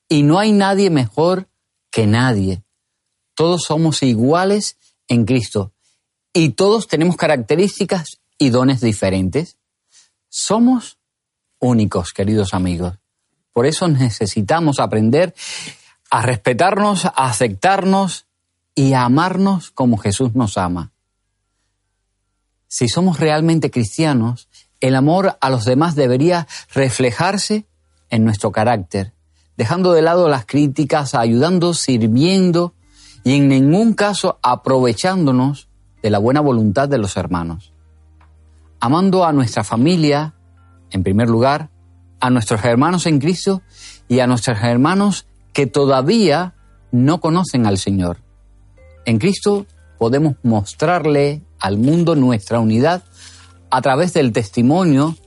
y 0.07 0.23
no 0.23 0.39
hay 0.39 0.51
nadie 0.51 0.89
mejor 0.89 1.47
que 1.91 2.07
nadie. 2.07 2.63
Todos 3.35 3.63
somos 3.63 4.03
iguales 4.03 4.77
en 5.07 5.25
Cristo 5.25 5.73
y 6.33 6.49
todos 6.49 6.87
tenemos 6.87 7.15
características 7.15 8.19
y 8.37 8.49
dones 8.49 8.81
diferentes. 8.81 9.57
Somos 10.29 10.97
únicos, 11.63 12.13
queridos 12.13 12.53
amigos. 12.53 12.93
Por 13.51 13.65
eso 13.65 13.87
necesitamos 13.87 14.79
aprender 14.79 15.33
a 16.09 16.21
respetarnos, 16.21 17.05
a 17.05 17.11
aceptarnos 17.15 18.27
y 18.75 18.93
a 18.93 19.03
amarnos 19.03 19.71
como 19.71 19.97
Jesús 19.97 20.35
nos 20.35 20.57
ama 20.57 20.93
si 22.73 22.89
somos 22.89 23.19
realmente 23.19 23.69
cristianos, 23.69 24.49
el 24.81 24.95
amor 24.95 25.37
a 25.39 25.51
los 25.51 25.63
demás 25.63 25.93
debería 25.93 26.47
reflejarse 26.73 27.67
en 28.09 28.25
nuestro 28.25 28.51
carácter, 28.51 29.13
dejando 29.57 29.93
de 29.93 30.01
lado 30.01 30.27
las 30.27 30.47
críticas, 30.47 31.13
ayudando, 31.13 31.75
sirviendo 31.75 32.73
y 33.23 33.35
en 33.35 33.47
ningún 33.47 33.93
caso 33.93 34.39
aprovechándonos 34.41 35.67
de 36.01 36.09
la 36.09 36.17
buena 36.17 36.41
voluntad 36.41 36.89
de 36.89 36.97
los 36.97 37.15
hermanos. 37.15 37.73
Amando 38.79 39.23
a 39.23 39.33
nuestra 39.33 39.63
familia, 39.63 40.33
en 40.93 41.03
primer 41.03 41.27
lugar, 41.27 41.69
a 42.19 42.29
nuestros 42.29 42.63
hermanos 42.63 43.05
en 43.05 43.19
Cristo 43.19 43.61
y 44.07 44.19
a 44.19 44.27
nuestros 44.27 44.59
hermanos 44.63 45.27
que 45.51 45.65
todavía 45.67 46.53
no 46.91 47.19
conocen 47.19 47.65
al 47.65 47.77
Señor. 47.77 48.19
En 49.05 49.17
Cristo 49.17 49.65
podemos 49.97 50.35
mostrarle 50.43 51.41
al 51.59 51.77
mundo 51.77 52.15
nuestra 52.15 52.59
unidad 52.59 53.03
a 53.69 53.81
través 53.81 54.13
del 54.13 54.31
testimonio 54.31 55.17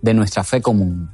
de 0.00 0.14
nuestra 0.14 0.44
fe 0.44 0.62
común. 0.62 1.10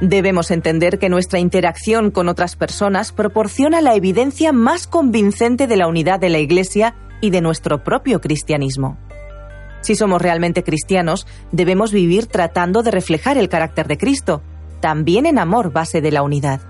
Debemos 0.00 0.50
entender 0.50 0.98
que 0.98 1.08
nuestra 1.08 1.38
interacción 1.38 2.10
con 2.10 2.28
otras 2.28 2.54
personas 2.54 3.12
proporciona 3.12 3.80
la 3.80 3.94
evidencia 3.94 4.52
más 4.52 4.86
convincente 4.86 5.66
de 5.66 5.76
la 5.76 5.88
unidad 5.88 6.20
de 6.20 6.28
la 6.28 6.38
Iglesia 6.38 6.94
y 7.20 7.30
de 7.30 7.40
nuestro 7.40 7.82
propio 7.82 8.20
cristianismo. 8.20 8.98
Si 9.80 9.94
somos 9.94 10.20
realmente 10.20 10.64
cristianos, 10.64 11.26
debemos 11.52 11.92
vivir 11.92 12.26
tratando 12.26 12.82
de 12.82 12.90
reflejar 12.90 13.38
el 13.38 13.48
carácter 13.48 13.86
de 13.86 13.98
Cristo, 13.98 14.42
también 14.80 15.26
en 15.26 15.38
amor 15.38 15.72
base 15.72 16.00
de 16.00 16.10
la 16.10 16.22
unidad. 16.22 16.60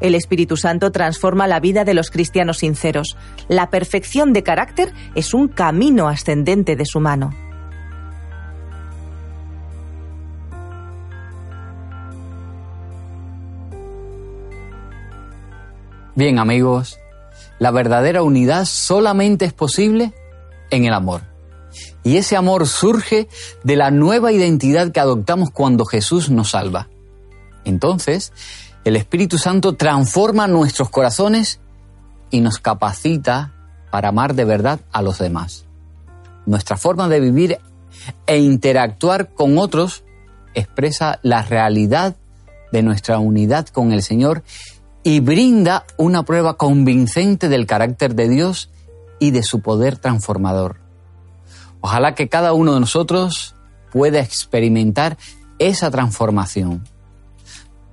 El 0.00 0.14
Espíritu 0.14 0.56
Santo 0.56 0.90
transforma 0.90 1.46
la 1.46 1.60
vida 1.60 1.84
de 1.84 1.94
los 1.94 2.10
cristianos 2.10 2.58
sinceros. 2.58 3.16
La 3.48 3.70
perfección 3.70 4.32
de 4.32 4.42
carácter 4.42 4.92
es 5.14 5.32
un 5.32 5.48
camino 5.48 6.08
ascendente 6.08 6.74
de 6.74 6.84
su 6.84 6.98
mano. 6.98 7.30
Bien 16.14 16.38
amigos, 16.38 16.98
la 17.62 17.70
verdadera 17.70 18.24
unidad 18.24 18.64
solamente 18.64 19.44
es 19.44 19.52
posible 19.52 20.12
en 20.70 20.84
el 20.84 20.92
amor. 20.92 21.22
Y 22.02 22.16
ese 22.16 22.34
amor 22.36 22.66
surge 22.66 23.28
de 23.62 23.76
la 23.76 23.92
nueva 23.92 24.32
identidad 24.32 24.90
que 24.90 24.98
adoptamos 24.98 25.52
cuando 25.52 25.84
Jesús 25.84 26.28
nos 26.28 26.50
salva. 26.50 26.88
Entonces, 27.64 28.32
el 28.82 28.96
Espíritu 28.96 29.38
Santo 29.38 29.74
transforma 29.74 30.48
nuestros 30.48 30.90
corazones 30.90 31.60
y 32.32 32.40
nos 32.40 32.58
capacita 32.58 33.52
para 33.92 34.08
amar 34.08 34.34
de 34.34 34.44
verdad 34.44 34.80
a 34.90 35.00
los 35.00 35.20
demás. 35.20 35.64
Nuestra 36.46 36.76
forma 36.76 37.08
de 37.08 37.20
vivir 37.20 37.58
e 38.26 38.38
interactuar 38.38 39.34
con 39.34 39.56
otros 39.56 40.02
expresa 40.54 41.20
la 41.22 41.42
realidad 41.42 42.16
de 42.72 42.82
nuestra 42.82 43.20
unidad 43.20 43.68
con 43.68 43.92
el 43.92 44.02
Señor 44.02 44.42
y 45.02 45.20
brinda 45.20 45.84
una 45.96 46.24
prueba 46.24 46.56
convincente 46.56 47.48
del 47.48 47.66
carácter 47.66 48.14
de 48.14 48.28
Dios 48.28 48.70
y 49.18 49.30
de 49.30 49.42
su 49.42 49.60
poder 49.60 49.96
transformador. 49.96 50.80
Ojalá 51.80 52.14
que 52.14 52.28
cada 52.28 52.52
uno 52.52 52.74
de 52.74 52.80
nosotros 52.80 53.54
pueda 53.90 54.20
experimentar 54.20 55.18
esa 55.58 55.90
transformación 55.90 56.84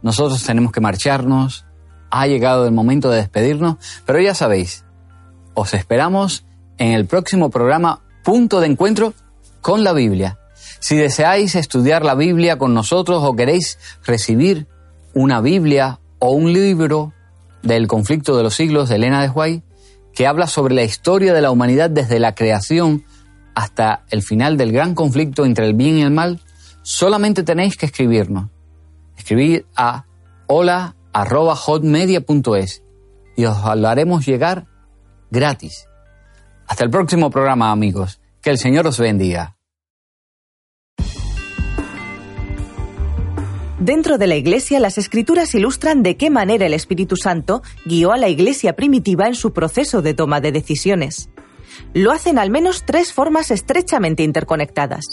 nosotros 0.02 0.44
tenemos 0.44 0.72
que 0.72 0.82
marcharnos, 0.82 1.66
ha 2.10 2.26
llegado 2.28 2.66
el 2.66 2.72
momento 2.72 3.10
de 3.10 3.18
despedirnos, 3.18 3.78
pero 4.06 4.20
ya 4.20 4.34
sabéis, 4.34 4.86
os 5.54 5.74
esperamos 5.74 6.46
en 6.78 6.94
el 6.94 7.06
próximo 7.06 7.50
programa 7.50 8.02
Punto 8.24 8.62
de 8.62 8.68
Encuentro 8.68 9.14
con 9.62 9.84
la 9.84 9.94
Biblia. 9.94 10.40
Si 10.80 10.96
deseáis 10.96 11.56
estudiar 11.56 12.06
la 12.06 12.16
Biblia 12.16 12.58
con 12.58 12.74
nosotros 12.74 13.22
o 13.24 13.36
queréis 13.36 13.78
recibir 14.06 14.68
una 15.14 15.42
Biblia 15.42 16.00
o 16.20 16.32
un 16.32 16.54
libro 16.54 17.14
del 17.64 17.88
conflicto 17.88 18.38
de 18.38 18.44
los 18.44 18.54
siglos 18.56 18.90
de 18.90 18.96
Elena 18.96 19.22
de 19.22 19.30
White, 19.30 19.64
que 20.14 20.28
habla 20.28 20.48
sobre 20.48 20.76
la 20.76 20.84
historia 20.84 21.34
de 21.34 21.42
la 21.42 21.52
humanidad 21.52 21.90
desde 21.90 22.20
la 22.20 22.36
creación 22.36 23.04
hasta 23.56 24.04
el 24.10 24.22
final 24.22 24.58
del 24.58 24.72
gran 24.72 24.96
conflicto 24.96 25.46
entre 25.46 25.66
el 25.66 25.74
bien 25.74 25.98
y 25.98 26.04
el 26.04 26.12
mal, 26.12 26.40
solamente 26.82 27.44
tenéis 27.44 27.76
que 27.76 27.88
escribirnos. 27.88 28.50
Escribid 29.18 29.64
a 29.76 30.06
hola.hotmedia.es 30.48 32.84
y 33.36 33.44
os 33.46 33.58
haremos 33.58 34.26
llegar 34.26 34.66
gratis. 35.30 35.88
Hasta 36.68 36.84
el 36.84 36.90
próximo 36.90 37.30
programa, 37.30 37.70
amigos. 37.72 38.20
Que 38.42 38.50
el 38.52 38.58
Señor 38.58 38.88
os 38.88 39.00
bendiga. 39.00 39.59
Dentro 43.80 44.18
de 44.18 44.28
la 44.28 44.36
Iglesia, 44.36 44.78
las 44.82 44.98
Escrituras 44.98 45.56
ilustran 45.56 46.04
de 46.04 46.18
qué 46.18 46.30
manera 46.30 46.66
el 46.66 46.74
Espíritu 46.74 47.16
Santo 47.16 47.62
guió 47.86 48.12
a 48.12 48.18
la 48.18 48.28
Iglesia 48.28 48.76
primitiva 48.76 49.26
en 49.26 49.36
su 49.36 49.54
proceso 49.54 50.02
de 50.02 50.14
toma 50.14 50.42
de 50.42 50.52
decisiones. 50.52 51.30
Lo 51.94 52.12
hacen 52.12 52.40
al 52.40 52.50
menos 52.50 52.84
tres 52.86 53.14
formas 53.14 53.52
estrechamente 53.52 54.24
interconectadas. 54.24 55.06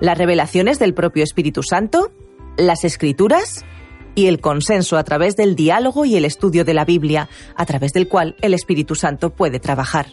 Las 0.00 0.16
revelaciones 0.16 0.78
del 0.78 0.94
propio 0.94 1.22
Espíritu 1.22 1.62
Santo, 1.62 2.10
las 2.56 2.84
Escrituras 2.84 3.66
y 4.14 4.28
el 4.28 4.40
consenso 4.40 4.96
a 4.96 5.04
través 5.04 5.36
del 5.36 5.54
diálogo 5.54 6.06
y 6.06 6.16
el 6.16 6.24
estudio 6.24 6.64
de 6.64 6.72
la 6.72 6.86
Biblia, 6.86 7.28
a 7.54 7.66
través 7.66 7.92
del 7.92 8.08
cual 8.08 8.34
el 8.40 8.54
Espíritu 8.54 8.94
Santo 8.94 9.28
puede 9.28 9.60
trabajar. 9.60 10.06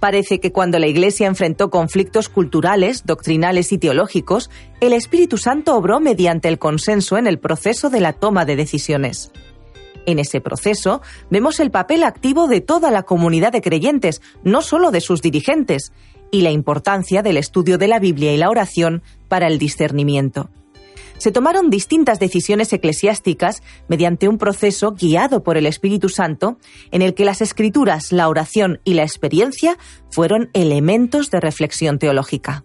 Parece 0.00 0.40
que 0.40 0.52
cuando 0.52 0.78
la 0.78 0.86
Iglesia 0.86 1.26
enfrentó 1.26 1.70
conflictos 1.70 2.28
culturales, 2.28 3.04
doctrinales 3.06 3.72
y 3.72 3.78
teológicos, 3.78 4.50
el 4.80 4.92
Espíritu 4.92 5.38
Santo 5.38 5.74
obró 5.74 6.00
mediante 6.00 6.48
el 6.48 6.58
consenso 6.58 7.16
en 7.16 7.26
el 7.26 7.38
proceso 7.38 7.88
de 7.88 8.00
la 8.00 8.12
toma 8.12 8.44
de 8.44 8.56
decisiones. 8.56 9.32
En 10.04 10.18
ese 10.18 10.40
proceso 10.40 11.02
vemos 11.30 11.58
el 11.60 11.70
papel 11.70 12.04
activo 12.04 12.46
de 12.46 12.60
toda 12.60 12.90
la 12.90 13.02
comunidad 13.04 13.52
de 13.52 13.62
creyentes, 13.62 14.20
no 14.44 14.62
solo 14.62 14.90
de 14.90 15.00
sus 15.00 15.22
dirigentes, 15.22 15.92
y 16.30 16.42
la 16.42 16.50
importancia 16.50 17.22
del 17.22 17.38
estudio 17.38 17.78
de 17.78 17.88
la 17.88 17.98
Biblia 17.98 18.32
y 18.32 18.36
la 18.36 18.50
oración 18.50 19.02
para 19.28 19.46
el 19.46 19.58
discernimiento 19.58 20.50
se 21.18 21.32
tomaron 21.32 21.70
distintas 21.70 22.18
decisiones 22.18 22.72
eclesiásticas 22.72 23.62
mediante 23.88 24.28
un 24.28 24.38
proceso 24.38 24.92
guiado 24.92 25.42
por 25.42 25.56
el 25.56 25.66
Espíritu 25.66 26.08
Santo 26.08 26.58
en 26.90 27.02
el 27.02 27.14
que 27.14 27.24
las 27.24 27.40
escrituras, 27.40 28.12
la 28.12 28.28
oración 28.28 28.80
y 28.84 28.94
la 28.94 29.02
experiencia 29.02 29.78
fueron 30.10 30.50
elementos 30.52 31.30
de 31.30 31.40
reflexión 31.40 31.98
teológica. 31.98 32.64